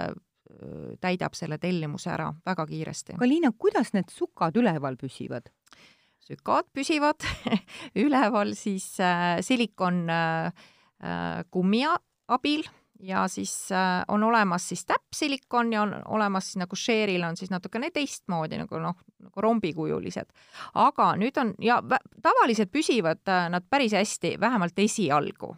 [1.03, 3.17] täidab selle tellimuse ära väga kiiresti.
[3.17, 5.51] aga Liina, kuidas need sukad üleval püsivad?
[6.23, 7.25] sükad püsivad
[8.05, 10.53] üleval siis äh, silikon äh,
[11.51, 11.83] kummi
[12.29, 12.67] abil
[13.03, 17.51] ja siis äh, on olemas siis täppsilikon ja on olemas siis nagu Share'il on siis
[17.51, 20.31] natukene teistmoodi nagu noh, nagu rombikujulised.
[20.75, 21.81] aga nüüd on ja
[22.23, 25.57] tavaliselt püsivad äh, nad päris hästi, vähemalt esialgu.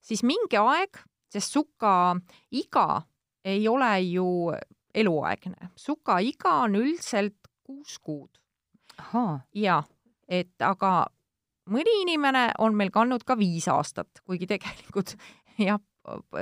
[0.00, 0.98] siis mingi aeg,
[1.32, 2.16] sest suka
[2.50, 3.02] iga
[3.44, 4.52] ei ole ju
[4.94, 8.30] eluaegne, sukaiga on üldiselt kuus kuud.
[9.54, 9.82] ja,
[10.28, 11.06] et aga
[11.68, 15.14] mõni inimene on meil kandnud ka viis aastat, kuigi tegelikult
[15.68, 15.80] jah,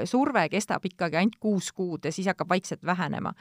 [0.05, 3.33] surve kestab ikkagi ainult kuus kuud ja siis hakkab vaikselt vähenema.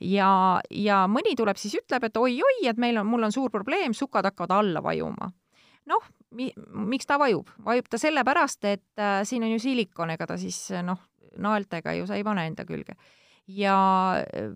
[0.00, 3.94] ja, ja mõni tuleb siis ütleb, et oi-oi, et meil on, mul on suur probleem,
[3.94, 5.30] sukad hakkavad alla vajuma.
[5.86, 7.48] noh, mi-, miks ta vajub?
[7.64, 11.00] vajub ta sellepärast, et äh, siin on ju silikon, ega ta siis noh,
[11.38, 12.96] naeltega ju sa ei pane enda külge.
[13.46, 13.78] ja
[14.20, 14.52] äh,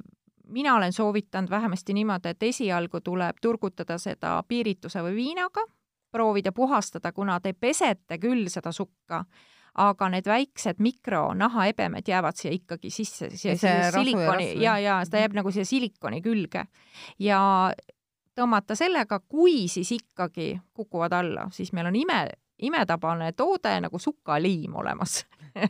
[0.49, 5.65] mina olen soovitanud vähemasti niimoodi, et esialgu tuleb turgutada seda piirituse või viinaga,
[6.13, 9.25] proovida puhastada, kuna te pesete küll seda sukka,
[9.75, 13.57] aga need väiksed mikronahaebemed jäävad siia ikkagi sisse, siia,
[13.91, 16.67] silikoni ja, ja ta jääb nagu siia silikoni külge.
[17.19, 17.41] ja
[18.39, 22.21] tõmmata sellega, kui siis ikkagi kukuvad alla, siis meil on ime,
[22.63, 25.25] imetabane toode nagu sukaliim olemas.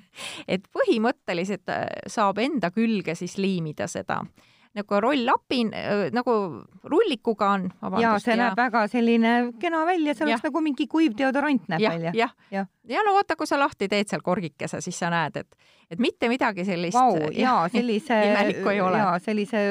[0.49, 4.23] Et põhimõtteliselt äh, saab enda külge siis liimida seda
[4.75, 6.35] nagu roll-upin, äh, nagu
[6.83, 7.69] rullikuga on.
[8.01, 8.41] ja see ja...
[8.43, 12.15] näeb väga selline kena välja, see oleks nagu mingi kuiv deodorant näeb ja, välja.
[12.19, 12.67] jah, ja.
[12.91, 16.31] ja no vaata, kui sa lahti teed seal korgikese, siis sa näed, et, et mitte
[16.33, 19.63] midagi sellist Vau, ja sellise, ja sellise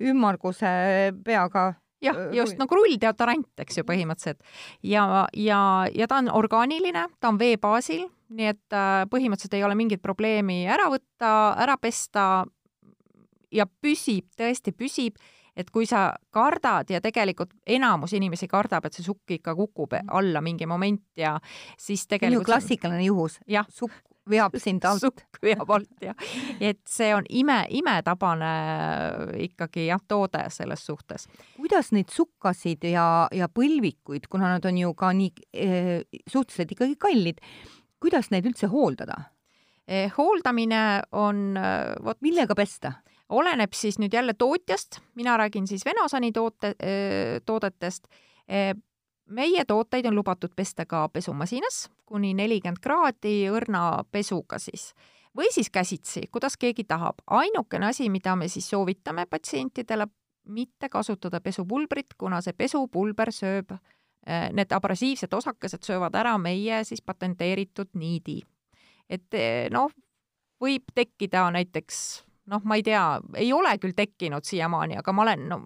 [0.00, 0.72] ümmarguse
[1.24, 1.70] peaga
[2.04, 4.40] jah, just nagu rulldeodorant, eks ju, põhimõtteliselt.
[4.86, 5.60] ja, ja,
[5.94, 10.02] ja ta on orgaaniline, ta on vee baasil, nii et äh, põhimõtteliselt ei ole mingit
[10.04, 12.46] probleemi ära võtta, ära pesta
[13.52, 15.18] ja püsib, tõesti püsib,
[15.58, 20.42] et kui sa kardad ja tegelikult enamus inimesi kardab, et see sukk ikka kukub alla
[20.44, 21.38] mingi moment ja
[21.78, 23.40] siis tegelikult klassikaline juhus.
[23.68, 25.02] sukk veab sind alt.
[25.02, 26.16] sukk veab alt jah.
[26.60, 28.52] et see on ime, imetabane
[29.48, 31.26] ikkagi jah, toode selles suhtes.
[31.56, 35.90] kuidas neid sukkasid ja, ja põlvikuid, kuna nad on ju ka nii eh,
[36.26, 37.42] suhteliselt ikkagi kallid,
[38.00, 39.20] kuidas neid üldse hooldada
[39.86, 40.08] eh,?
[40.16, 42.98] hooldamine on eh, vot millega pesta?
[43.28, 46.74] Oleneb siis nüüd jälle tootjast, mina räägin siis Venosani toote,
[47.46, 48.08] toodetest
[49.28, 54.92] meie tooteid on lubatud pesta ka pesumasinas kuni nelikümmend kraadi õrna pesuga siis
[55.36, 57.20] või siis käsitsi, kuidas keegi tahab.
[57.26, 60.06] ainukene asi, mida me siis soovitame patsientidele,
[60.48, 63.76] mitte kasutada pesupulbrit, kuna see pesupulber sööb,
[64.52, 68.42] need abrasiivsed osakesed söövad ära meie siis patenteeritud niidi.
[69.08, 69.36] et
[69.70, 69.92] noh,
[70.60, 73.02] võib tekkida näiteks noh, ma ei tea,
[73.38, 75.60] ei ole küll tekkinud siiamaani, aga ma olen, no,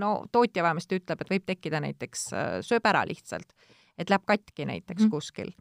[0.00, 3.54] no tootja vähemasti ütleb, et võib tekkida näiteks, äh, sööb ära lihtsalt,
[3.98, 5.12] et läheb katki näiteks mm.
[5.12, 5.54] kuskil.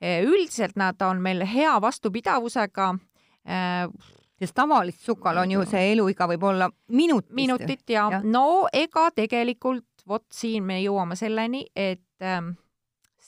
[0.00, 2.92] Äh, üldiselt nad on meil hea vastupidavusega
[3.48, 3.84] äh,
[4.40, 7.34] sest tavalist sukal on ju see eluiga võib olla minutist.
[7.36, 12.54] minutit ja, ja no ega tegelikult vot siin me jõuame selleni, et ähm,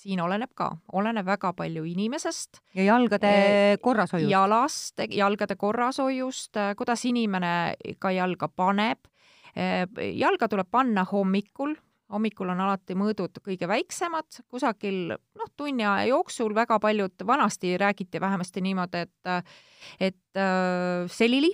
[0.03, 2.61] siin oleneb ka, oleneb väga palju inimesest.
[2.75, 4.31] ja jalgade korrashoiust.
[4.31, 7.55] jalast, jalgade korrashoiust, kuidas inimene
[7.99, 9.09] ka jalga paneb.
[9.53, 11.75] Jalga tuleb panna hommikul,
[12.13, 18.21] hommikul on alati mõõdud kõige väiksemad, kusagil noh, tunni aja jooksul väga paljud, vanasti räägiti
[18.21, 19.53] vähemasti niimoodi, et,
[20.01, 21.53] et äh, selili,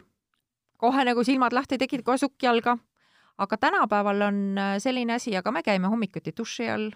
[0.78, 2.78] kohe nagu silmad lahti tegid, kohe sukk jalga.
[3.38, 4.38] aga tänapäeval on
[4.82, 6.90] selline asi, aga me käime hommikuti duši all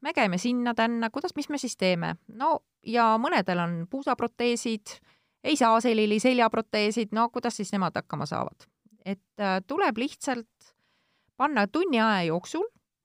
[0.00, 2.14] me käime sinna-tänna, kuidas, mis me siis teeme?
[2.28, 4.98] no ja mõnedel on puusaproteesid,
[5.44, 8.68] ei saa selili seljaproteesid, no kuidas siis nemad hakkama saavad?
[9.04, 10.74] et äh, tuleb lihtsalt
[11.36, 12.64] panna tunni aja jooksul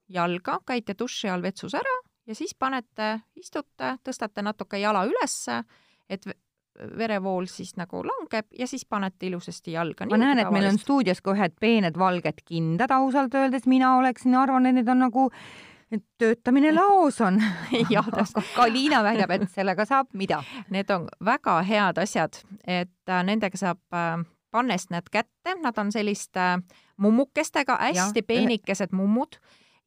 [0.09, 1.95] jalga, käite duši all vetsus ära
[2.29, 5.63] ja siis panete, istute, tõstate natuke jala ülesse,
[6.09, 6.25] et
[6.97, 10.07] verevool siis nagu langeb ja siis panete ilusasti jalga.
[10.09, 14.35] ma näen, et meil on stuudios ka ühed peened valged kindad, ausalt öeldes mina oleksin,
[14.39, 15.27] arvan, et need on nagu
[15.91, 17.39] et töötamine laos on.
[17.93, 18.09] Jah,
[18.55, 20.41] ka Liina väidab, et sellega saab mida?
[20.69, 24.19] Need on väga head asjad, et äh, nendega saab äh,
[24.51, 29.39] pannes need kätte, nad on selliste äh, mummukestega, hästi ja, peenikesed mummud.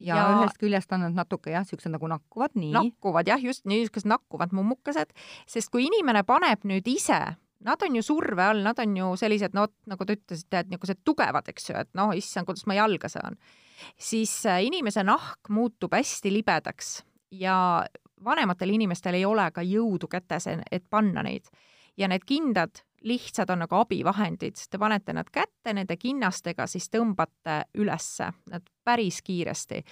[0.03, 2.73] Ja, ja ühest küljest on nad natuke jah, siuksed nagu nakkuvad, nii.
[2.75, 5.13] nakkuvad jah, just niisugused nakkuvad mummukesed,
[5.47, 7.19] sest kui inimene paneb nüüd ise,
[7.65, 11.03] nad on ju surve all, nad on ju sellised, no nagu te ütlesite, et niisugused
[11.07, 13.37] tugevad, eks ju, et noh, issand, kuidas ma jalga saan,
[13.97, 16.95] siis äh, inimese nahk muutub hästi libedaks
[17.39, 17.57] ja
[18.23, 21.49] vanematel inimestel ei ole ka jõudu kätes, et panna neid
[21.97, 27.63] ja need kindad lihtsad on nagu abivahendid, te panete nad kätte nende kinnastega, siis tõmbate
[27.77, 29.83] ülesse nad päris kiiresti.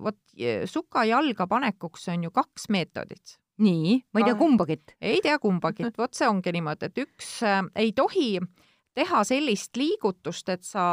[0.00, 0.18] vot
[0.66, 3.38] suka jalga panekuks on ju kaks meetodit.
[3.62, 4.96] Nii, ma ei tea kumbagit.
[5.00, 8.36] ei tea kumbagit, vot see ongi niimoodi, et üks äh, ei tohi
[8.96, 10.84] teha sellist liigutust, et sa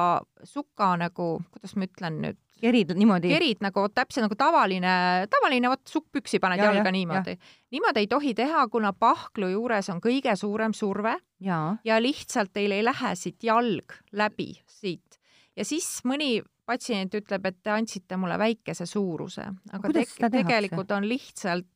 [0.48, 3.32] suka nagu, kuidas ma ütlen nüüd, kerid niimoodi?
[3.32, 4.94] kerid nagu täpselt nagu tavaline,
[5.32, 7.36] tavaline vot sukkpüksi paned ja, jalga ja, niimoodi.
[7.76, 12.76] niimoodi ei tohi teha, kuna pahklu juures on kõige suurem surve ja, ja lihtsalt teil
[12.76, 15.20] ei lähe siit jalg läbi siit.
[15.56, 21.08] ja siis mõni patsient ütleb, et te andsite mulle väikese suuruse, aga te tegelikult on
[21.10, 21.68] lihtsalt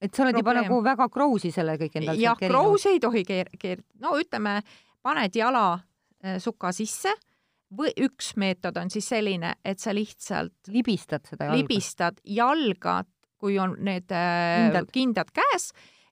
[0.00, 3.52] et sa oled juba nagu väga crouse'i selle kõik endal jah, crouse'i ei tohi keer-,
[3.60, 4.58] keer-, no ütleme,
[5.04, 7.12] paned jala äh, suka sisse
[7.74, 13.00] või üks meetod on siis selline, et sa lihtsalt libistad seda jalga, libistad jalga,
[13.40, 15.70] kui on need äh, kindad, kindad käes,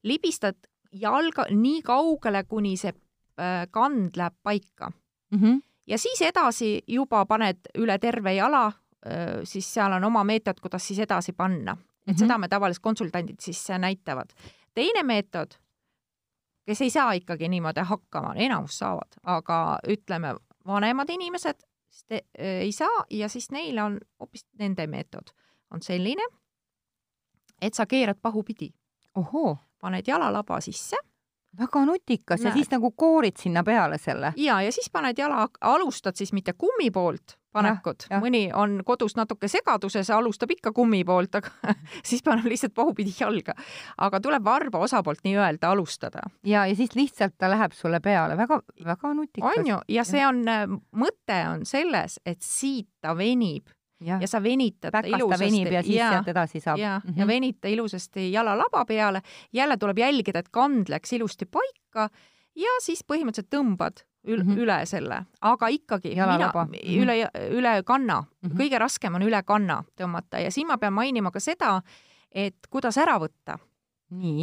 [0.08, 0.58] libistad
[0.92, 4.90] jalga nii kaugele, kuni see äh, kand läheb paika.
[5.32, 5.38] Mm.
[5.38, 5.60] -hmm.
[5.86, 8.70] ja siis edasi juba paned üle terve jala,
[9.44, 12.18] siis seal on oma meetod, kuidas siis edasi panna, et mm -hmm.
[12.18, 14.30] seda me tavaliselt konsultandid siis näitavad.
[14.74, 15.50] teine meetod,
[16.66, 20.34] kes ei saa ikkagi niimoodi hakkama, enamus saavad, aga ütleme,
[20.66, 21.62] vanemad inimesed
[22.08, 25.32] te, ei saa ja siis neil on hoopis nende meetod
[25.72, 26.24] on selline,
[27.62, 28.72] et sa keerad pahupidi.
[29.80, 30.96] paned jalalaba sisse.
[31.58, 32.50] väga nutikas Näed.
[32.50, 34.32] ja siis nagu koorid sinna peale selle.
[34.36, 39.48] ja, ja siis paned jala, alustad siis mitte kummi poolt, panekut, mõni on kodus natuke
[39.48, 41.50] segaduses, alustab ikka kummi poolt, aga
[42.08, 43.54] siis paneb lihtsalt pahupidi jalga.
[43.98, 46.22] aga tuleb varba osapoolt nii-öelda alustada.
[46.46, 49.58] ja, ja siis lihtsalt ta läheb sulle peale väga,, väga-väga nutikas.
[49.58, 50.42] on ju, ja see on,
[50.96, 53.70] mõte on selles, et siit ta venib
[54.02, 55.44] ja, ja sa venitad Päkast ilusasti.
[55.44, 56.78] venib ja siis ja, sealt edasi saab.
[56.78, 57.20] ja mm, -hmm.
[57.20, 62.10] ja venita ilusasti jalalaba peale, jälle tuleb jälgida, et kand läks ilusti paika
[62.56, 64.58] ja siis põhimõtteliselt tõmbad üle, mm -hmm.
[64.62, 66.66] üle selle, aga ikkagi Jalalaba.
[66.70, 67.02] mina, mhm.
[67.02, 68.58] üle, üle kanna mm, -hmm.
[68.60, 71.82] kõige raskem on üle kanna tõmmata ja siin ma pean mainima ka seda,
[72.32, 73.58] et kuidas ära võtta.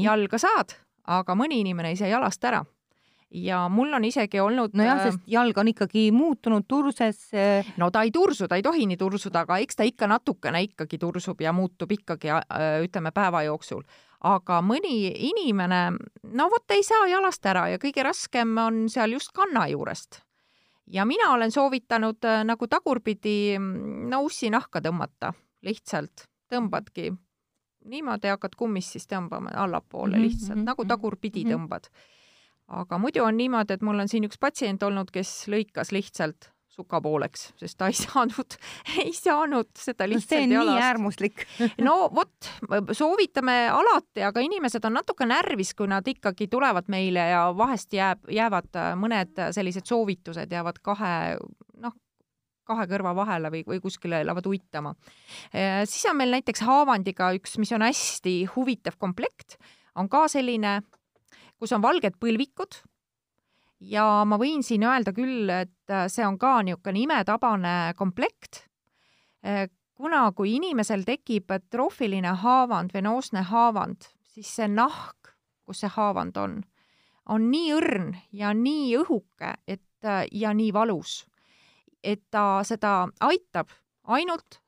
[0.04, 2.66] jalga saad, aga mõni inimene ei saa jalast ära
[3.32, 7.30] ja mul on isegi olnud nojah, äh, sest jalg on ikkagi muutunud turses.
[7.34, 10.64] Äh, no ta ei tursu, ta ei tohi nii tursuda, aga eks ta ikka natukene
[10.64, 13.84] ikkagi tursub ja muutub ikkagi äh, ütleme päeva jooksul
[14.20, 15.84] aga mõni inimene,
[16.36, 20.22] no vot ei saa jalast ära ja kõige raskem on seal just kanna juurest.
[20.88, 27.12] ja mina olen soovitanud äh, nagu tagurpidi no ussi nahka tõmmata, lihtsalt tõmbadki
[27.86, 31.54] niimoodi, hakkad kummist siis tõmbama allapoole mm -hmm, lihtsalt mm -hmm, nagu tagurpidi mm -hmm.
[31.56, 31.90] tõmbad.
[32.68, 37.00] aga muidu on niimoodi, et mul on siin üks patsient olnud, kes lõikas lihtsalt suka
[37.02, 38.58] pooleks, sest ta ei saanud,
[39.02, 40.76] ei saanud seda lihtsalt see on jalast.
[40.76, 41.46] nii äärmuslik
[41.88, 42.52] no vot,
[42.96, 48.30] soovitame alati, aga inimesed on natuke närvis, kui nad ikkagi tulevad meile ja vahest jääb,
[48.34, 51.16] jäävad mõned sellised soovitused jäävad kahe,
[51.82, 51.96] noh,
[52.70, 54.94] kahe kõrva vahele või, või kuskile lähevad uitama.
[55.90, 59.58] siis on meil näiteks haavandiga üks, mis on hästi huvitav komplekt,
[59.98, 60.80] on ka selline,
[61.58, 62.84] kus on valged põlvikud
[63.80, 68.66] ja ma võin siin öelda küll, et äh, see on ka niisugune imetabane komplekt,
[69.46, 75.34] äh, kuna kui inimesel tekib troofiline haavand, venoosne haavand, siis see nahk,
[75.66, 76.62] kus see haavand on,
[77.30, 81.24] on nii õrn ja nii õhuke, et äh, ja nii valus,
[82.04, 83.72] et ta seda aitab
[84.10, 84.62] ainult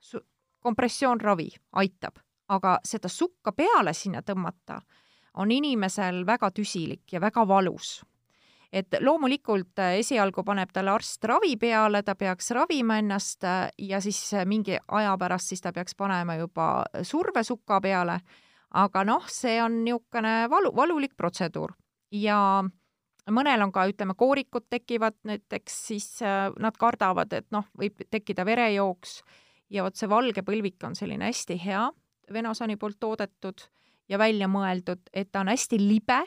[0.62, 1.48] kompressioonravi
[1.80, 4.78] aitab, aga seda sukka peale sinna tõmmata
[5.40, 8.02] on inimesel väga tüsilik ja väga valus
[8.72, 14.00] et loomulikult äh, esialgu paneb talle arst ravi peale, ta peaks ravima ennast äh, ja
[14.00, 18.20] siis äh, mingi aja pärast siis ta peaks panema juba survesuka peale.
[18.72, 21.74] aga noh, see on niisugune valu, valulik protseduur
[22.16, 22.64] ja
[23.28, 26.06] mõnel on ka, ütleme, koorikud tekivad näiteks, siis
[26.58, 29.20] nad kardavad, et noh, võib tekkida verejooks
[29.68, 31.84] ja vot see valge põlvik on selline hästi hea,
[32.32, 33.60] Venosani poolt toodetud
[34.08, 36.22] ja välja mõeldud, et ta on hästi libe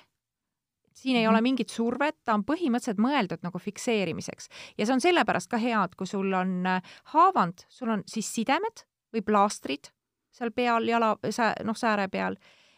[0.95, 1.33] siin ei Mhm.
[1.33, 5.83] ole mingit survet, ta on põhimõtteliselt mõeldud nagu fikseerimiseks ja see on sellepärast ka hea,
[5.83, 6.81] et kui sul on äh,
[7.13, 9.91] haavand, sul on siis sidemed või plaastrid
[10.31, 11.17] seal peal jala,
[11.63, 12.35] noh, sääre peal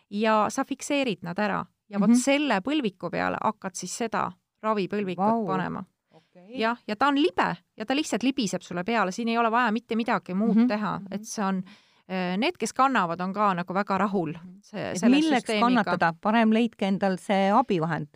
[0.10, 2.18] ja sa fikseerid nad ära ja vot Mhm.
[2.20, 4.32] selle põlviku peale hakkad siis seda
[4.64, 5.46] ravipõlvikut Vau.
[5.48, 6.58] panema okay.
[6.60, 9.72] jah, ja ta on libe ja ta lihtsalt libiseb sulle peale, siin ei ole vaja
[9.72, 10.68] mitte midagi muud mm Mhm, -hmm.
[10.68, 11.64] teha, et see on,
[12.08, 14.32] need, kes kannavad, on ka nagu väga rahul.
[14.74, 18.08] et milleks kannatada, parem leidke endal see abivahend.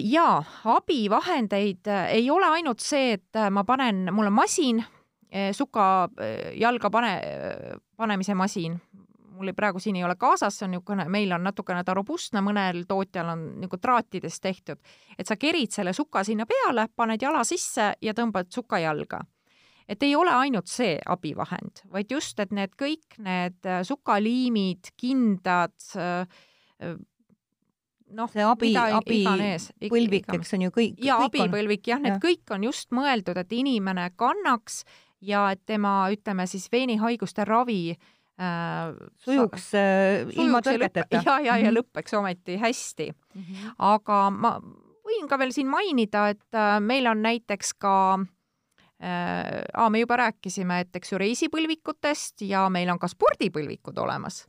[0.00, 4.84] jaa, abivahendeid äh, ei ole ainult see, et äh, ma panen, mul on masin,
[5.52, 6.08] suka
[6.54, 7.14] jalga pane,
[7.98, 8.76] panemise masin,
[9.34, 12.42] mul ei, praegu siin ei ole kaasas, see on niisugune, meil on natukene ta robustne,
[12.44, 14.80] mõnel tootjal on nagu traatidest tehtud,
[15.18, 19.24] et sa kerid selle suka sinna peale, paned jala sisse ja tõmbad suka jalga.
[19.88, 25.74] Et ei ole ainult see abivahend, vaid just, et need kõik need sukaliimid, kindad,
[28.14, 31.00] noh, see abi, abi iganes, põlvik, eks on ju kõik.
[31.04, 32.20] ja abipõlvik jah, need ja.
[32.22, 34.82] kõik on just mõeldud, et inimene kannaks
[35.24, 41.22] ja et tema, ütleme siis veenihaiguste ravi äh, sujuks äh, ilma tõrgeteta.
[41.26, 43.42] ja, ja, ja lõpeks ometi hästi mm.
[43.42, 43.76] -hmm.
[43.90, 44.56] aga ma
[45.04, 48.28] võin ka veel siin mainida, et äh, meil on näiteks ka äh,
[49.04, 54.44] me juba rääkisime, et eks ju reisipõlvikutest ja meil on ka spordipõlvikud olemas.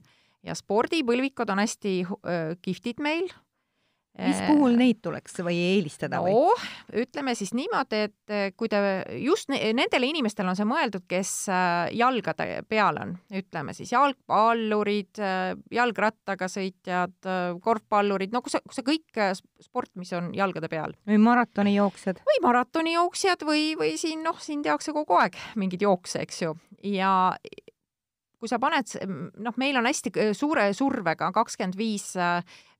[0.45, 3.27] Ja spordipõlvikud on hästi äh, kihvtid meil
[4.19, 6.53] mis puhul neid tuleks või eelistada või no,?
[6.95, 8.79] ütleme siis niimoodi, et kui te
[9.21, 15.19] just ne, nendele inimestele on see mõeldud, kes äh, jalgade peal on, ütleme siis jalgpallurid,
[15.19, 19.21] äh, jalgrattaga sõitjad, äh, korvpallurid, no kus see, see kõik
[19.63, 20.95] sport, mis on jalgade peal.
[21.07, 22.23] või maratonijooksjad.
[22.29, 26.55] või maratonijooksjad või, või siin noh, siin tehakse kogu aeg mingeid jookse, eks ju,
[26.95, 27.13] ja
[28.39, 28.91] kui sa paned,
[29.41, 32.13] noh, meil on hästi suure survega kakskümmend viis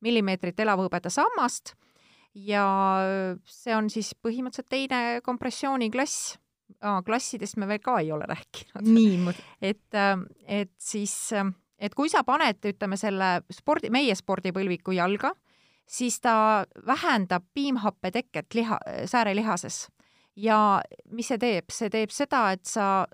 [0.03, 1.75] millimeetrit elavhõbeda sammast
[2.35, 2.65] ja
[3.47, 6.37] see on siis põhimõtteliselt teine kompressiooniklass.
[7.05, 8.87] klassidest me veel ka ei ole rääkinud.
[9.61, 9.99] et,
[10.47, 11.31] et siis,
[11.79, 15.31] et kui sa paned, ütleme selle spordi, meie spordipõlviku jalga,
[15.87, 19.87] siis ta vähendab piimhappe teket liha, säärelihases.
[20.35, 20.81] ja
[21.11, 23.07] mis see teeb, see teeb seda, et sa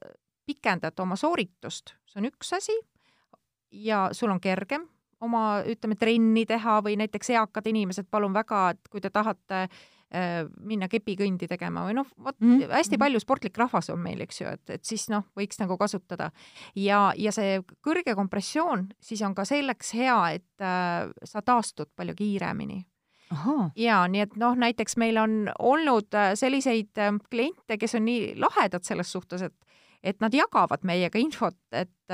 [0.46, 2.76] pikendad oma sooritust, see on üks asi
[3.72, 4.88] ja sul on kergem
[5.22, 10.48] oma, ütleme, trenni teha või näiteks eakad inimesed, palun väga, et kui te tahate äh,
[10.66, 12.74] minna kepikõndi tegema või noh, vot mm -hmm.
[12.74, 16.32] hästi palju sportlik rahvas on meil, eks ju, et, et siis noh, võiks nagu kasutada.
[16.76, 22.16] ja, ja see kõrge kompressioon siis on ka selleks hea, et äh, sa taastud palju
[22.16, 22.86] kiiremini
[23.76, 26.98] ja nii et noh, näiteks meil on olnud selliseid
[27.30, 29.56] kliente, kes on nii lahedad selles suhtes, et
[30.04, 32.14] et nad jagavad meiega infot, et,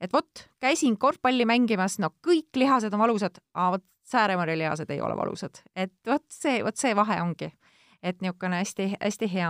[0.00, 5.00] et vot, käisin korvpalli mängimas, no kõik lihased on valusad, aga vot Sääremaa lihased ei
[5.02, 7.50] ole valusad, et vot see, vot see vahe ongi.
[8.06, 9.48] Et niisugune hästi-hästi hea.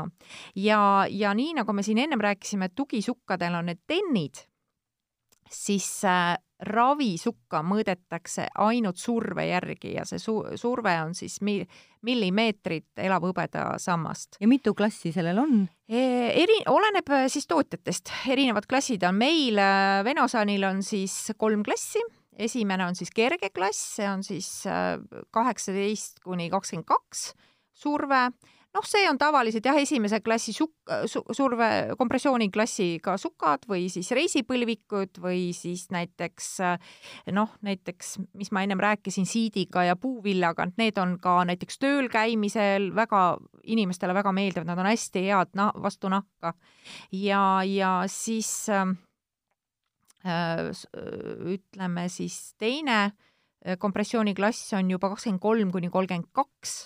[0.57, 0.79] ja,
[1.11, 4.41] ja nii nagu me siin ennem rääkisime, tugisukkadel on need tennid,
[5.53, 11.59] siis äh, ravisukka mõõdetakse ainult surve järgi ja see su surve on siis mi
[12.07, 14.39] millimeetrit elavhõbeda sammast.
[14.41, 15.67] ja mitu klassi sellel on?
[15.89, 19.61] eri, oleneb siis tootjatest, erinevad klassid on meil,
[20.07, 22.01] Venosanil on siis kolm klassi,
[22.33, 24.51] esimene on siis kerge klass, see on siis
[25.31, 27.33] kaheksateist kuni kakskümmend kaks
[27.77, 28.31] surve
[28.77, 31.68] noh, see on tavaliselt jah, esimese klassi suk-, su, surve,
[31.99, 36.51] kompressiooniklassiga sukad või siis reisipõlvikud või siis näiteks
[37.37, 42.93] noh, näiteks, mis ma ennem rääkisin, siidiga ja puuvillaga, need on ka näiteks tööl käimisel
[42.97, 43.24] väga,
[43.64, 46.55] inimestele väga meeldivad, nad on hästi head na-, vastu nahka.
[47.12, 48.85] ja, ja siis äh,
[51.57, 53.12] ütleme siis teine
[53.79, 56.77] kompressiooniklass on juba kakskümmend kolm kuni kolmkümmend kaks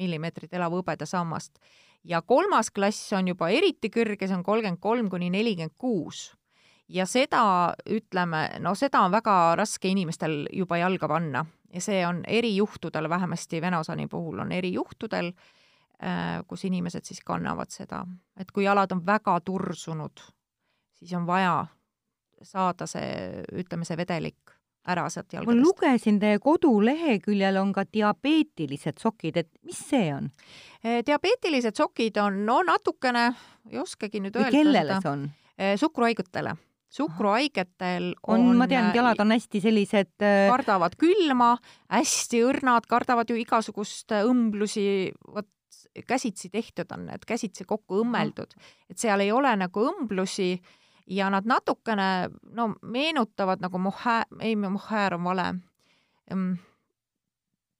[0.00, 1.58] millimeetrit elavhõbeda sammast.
[2.04, 6.30] Ja kolmas klass on juba eriti kõrge, see on kolmkümmend kolm kuni nelikümmend kuus.
[6.90, 11.44] ja seda, ütleme, no seda on väga raske inimestel juba jalga panna.
[11.70, 15.30] Ja see on erijuhtudel, vähemasti Venosani puhul on erijuhtudel,
[16.50, 18.00] kus inimesed siis kannavad seda,
[18.36, 20.24] et kui jalad on väga tursunud,
[20.98, 21.66] siis on vaja
[22.42, 24.56] saada see, ütleme, see vedelik
[24.88, 25.60] ära sealt jalgadest.
[25.60, 30.30] ma lugesin teie koduleheküljel on ka diabeetilised sokid, et mis see on?
[30.82, 33.30] diabeetilised sokid on no natukene,
[33.70, 34.54] ei oskagi nüüd öelda.
[34.54, 35.28] kellele see on?
[35.80, 36.56] suhkruhaigetele.
[36.90, 41.54] suhkruhaigetel on, on, ma tean, jalad on hästi sellised kardavad külma,
[41.92, 45.48] hästi õrnad, kardavad ju igasugust õmblusi, vot
[46.06, 48.54] käsitsi tehtud on need, käsitsi kokku õmmeldud,
[48.90, 50.54] et seal ei ole nagu õmblusi
[51.10, 55.54] ja nad natukene no meenutavad nagu mohää-, ei, mohäär on vale.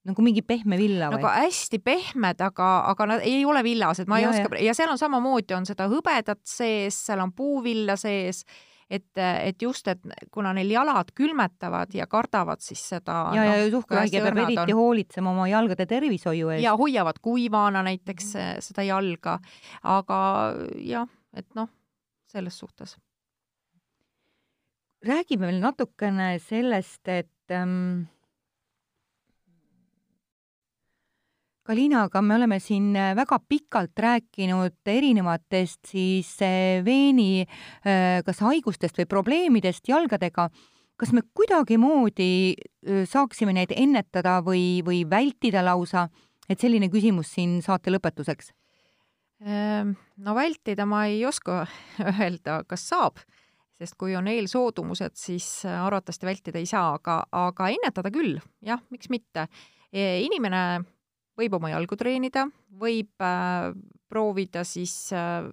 [0.04, 4.18] nagu mingi pehme villa või nagu hästi pehmed, aga, aga nad ei ole villased, ma
[4.18, 4.74] ja, ei oska ja.
[4.74, 8.42] seal on samamoodi on seda hõbedat sees, seal on puuvilla sees
[8.90, 10.00] et, et just, et
[10.34, 13.20] kuna neil jalad külmetavad ja kardavad siis seda.
[13.36, 14.74] ja no,, ja suhkruhaige peab eriti on...
[14.80, 16.64] hoolitsema oma jalgade tervishoiu eest.
[16.64, 18.64] ja hoiavad kuivana näiteks mm.
[18.66, 19.38] seda jalga,
[19.86, 20.18] aga
[20.82, 21.06] jah,
[21.36, 21.70] et noh,
[22.30, 22.96] selles suhtes.
[25.06, 28.08] Räägime veel natukene sellest, et ähm,
[31.70, 38.40] Kalina, aga me oleme siin äh, väga pikalt rääkinud erinevatest siis äh, veeni äh, kas
[38.42, 40.48] haigustest või probleemidest jalgadega.
[41.00, 42.56] kas me kuidagimoodi
[43.08, 46.10] saaksime neid ennetada või, või vältida lausa,
[46.44, 48.50] et selline küsimus siin saate lõpetuseks?
[49.40, 51.62] No vältida ma ei oska
[52.20, 53.16] öelda, kas saab,
[53.80, 59.08] sest kui on eelsoodumused, siis arvatavasti vältida ei saa, aga, aga ennetada küll, jah, miks
[59.12, 59.46] mitte.
[59.90, 60.60] E, inimene
[61.40, 62.46] võib oma jalgu treenida,
[62.80, 63.70] võib äh,
[64.10, 65.46] proovida siis äh,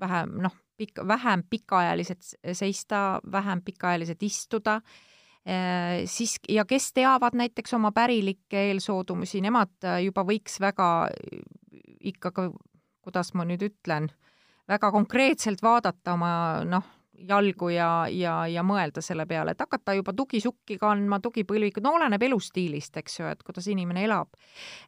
[0.00, 7.74] vähem, noh, pikk, vähem pikaajaliselt seista, vähem pikaajaliselt istuda äh,, siis ja kes teavad näiteks
[7.78, 10.88] oma pärilikke eelsoodumusi, nemad äh, juba võiks väga
[12.12, 12.50] ikkagi,
[13.02, 14.10] kuidas ma nüüd ütlen,
[14.70, 16.34] väga konkreetselt vaadata oma
[16.66, 16.86] noh,
[17.28, 22.22] jalgu ja, ja, ja mõelda selle peale, et hakata juba tugisukki kandma, tugipõlvikud, no oleneb
[22.28, 24.32] elustiilist, eks ju, et kuidas inimene elab.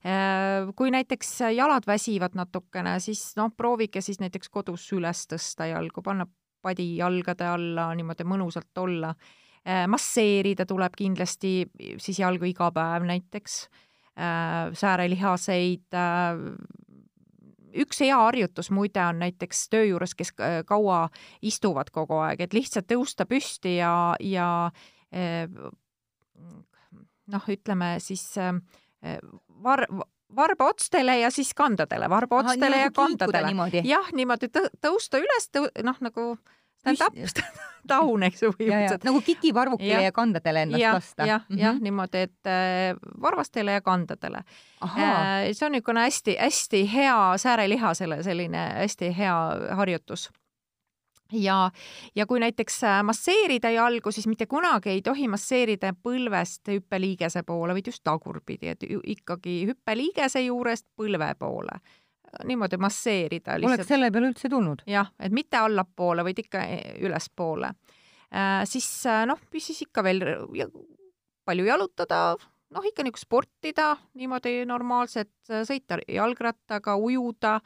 [0.07, 6.03] Äh, kui näiteks jalad väsivad natukene, siis noh, proovige siis näiteks kodus üles tõsta jalgu,
[6.05, 6.29] panna
[6.65, 9.15] padi jalgade alla, niimoodi mõnusalt olla.
[9.65, 11.63] Äh, masseerida tuleb kindlasti
[11.99, 13.59] siis jalgu iga päev näiteks,
[14.19, 16.01] äh, säärelihaseid
[17.75, 20.33] üks hea harjutus muide on näiteks töö juures, kes
[20.67, 21.09] kaua
[21.43, 24.49] istuvad kogu aeg, et lihtsalt tõusta püsti ja, ja
[25.13, 25.49] eh,
[27.27, 29.19] noh, ütleme siis eh,
[29.65, 29.89] var-,
[30.37, 33.55] varbaotstele ja siis kandadele, varbaotstele ja kandadele.
[33.85, 34.51] jah, niimoodi
[34.83, 35.51] tõusta üles,
[35.85, 36.35] noh, nagu
[36.85, 37.17] stand-up,
[37.89, 38.53] taun, eks ju.
[39.05, 41.27] nagu kikivarvukile ja, ja kandadele ennast ja, lasta.
[41.27, 44.45] jah mm -hmm., jah, niimoodi, et äh, varvastele ja kandadele.
[44.85, 49.37] Äh, see on niisugune hästi-hästi hea säärelihasele selline hästi hea
[49.71, 50.31] harjutus
[51.33, 51.71] ja,
[52.15, 57.75] ja kui näiteks äh, masseerida jalgu, siis mitte kunagi ei tohi masseerida põlvest hüppeliigese poole,
[57.75, 61.81] vaid just tagurpidi, et ikkagi hüppeliigese juurest põlve poole
[62.49, 63.59] niimoodi masseerida.
[63.63, 64.85] Oleks selle peale üldse tulnud?
[64.91, 68.65] jah, et mitte allapoole, vaid ikka e, ülespoole äh,.
[68.69, 70.25] siis äh, noh, siis ikka veel
[71.45, 72.21] palju jalutada,
[72.75, 77.59] noh, ikka nagu sportida niimoodi normaalselt, sõita jalgrattaga, ujuda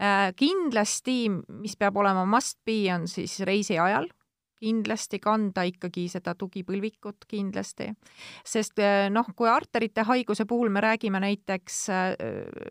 [0.00, 0.30] äh,.
[0.36, 1.28] kindlasti,
[1.60, 4.08] mis peab olema must be, on siis reisi ajal
[4.64, 7.90] kindlasti kanda ikkagi seda tugipõlvikut kindlasti,
[8.46, 12.14] sest eh, noh, kui arterite haiguse puhul me räägime näiteks eh,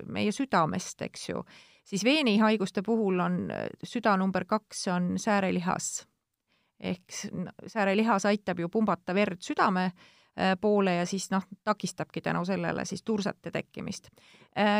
[0.09, 1.43] meie südamest, eks ju,
[1.85, 6.07] siis veenihaiguste puhul on eh, süda number kaks on säärelihas.
[6.83, 7.13] ehk
[7.67, 9.91] säärelihas aitab ju pumbata verd südame
[10.61, 14.07] poole ja siis noh, takistabki tänu sellele siis tursete tekkimist.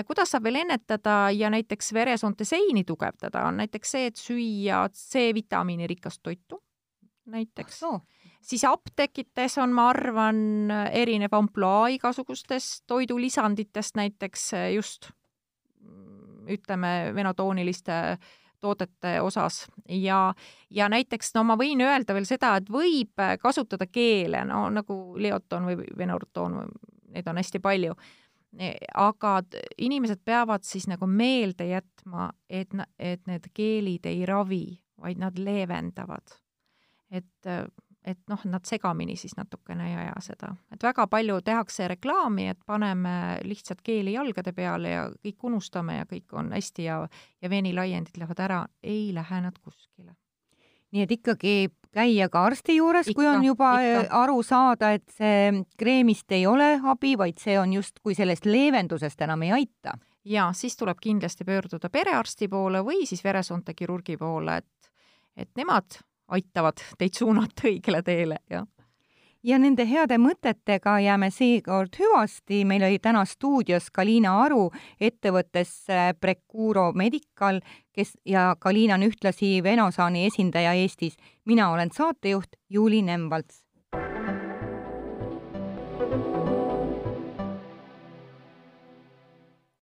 [0.07, 5.87] kuidas saab veel ennetada ja näiteks veresoonte seini tugevdada, on näiteks see, et süüa C-vitamiini
[5.87, 6.63] rikast toitu
[7.33, 7.81] näiteks.
[7.81, 8.01] No..
[8.41, 10.37] siis apteekides on, ma arvan,
[10.91, 15.11] erinev ampluaa igasugustest toidulisanditest, näiteks just
[16.47, 18.17] ütleme, venotooniliste
[18.63, 19.67] toodete osas.
[19.89, 20.33] Ja,
[20.69, 25.67] ja näiteks no ma võin öelda veel seda, et võib kasutada keele, no nagu leoton
[25.71, 26.59] või venortoon,
[27.15, 27.95] neid on hästi palju.
[29.01, 29.39] Aga
[29.81, 34.65] inimesed peavad siis nagu meelde jätma, et, et need keelid ei ravi,
[35.01, 36.42] vaid nad leevendavad
[37.13, 37.47] et,
[38.03, 42.59] et noh, nad segamini siis natukene ei aja seda, et väga palju tehakse reklaami, et
[42.65, 43.13] paneme
[43.47, 46.99] lihtsalt keeli jalgade peale ja kõik unustame ja kõik on hästi ja,
[47.41, 50.15] ja veenilaiendid lähevad ära, ei lähe nad kuskile.
[50.93, 51.55] nii et ikkagi
[51.93, 54.07] käia ka arsti juures, kui on juba ikka.
[54.23, 59.45] aru saada, et see kreemist ei ole abi, vaid see on justkui sellest leevendusest enam
[59.45, 64.91] ei aita ja siis tuleb kindlasti pöörduda perearsti poole või siis veresoonte kirurgi poole, et,
[65.37, 68.65] et nemad aitavad teid suunata õigele teele ja
[69.43, 72.63] ja nende heade mõtetega jääme seekord hüvasti.
[72.65, 75.85] meil oli täna stuudios Kaliina Aru ettevõttes
[76.19, 77.59] Precuro Medical,
[77.91, 81.17] kes ja Kaliina on ühtlasi Venosaani esindaja Eestis.
[81.45, 83.62] mina olen saatejuht Juuli Nemvalts.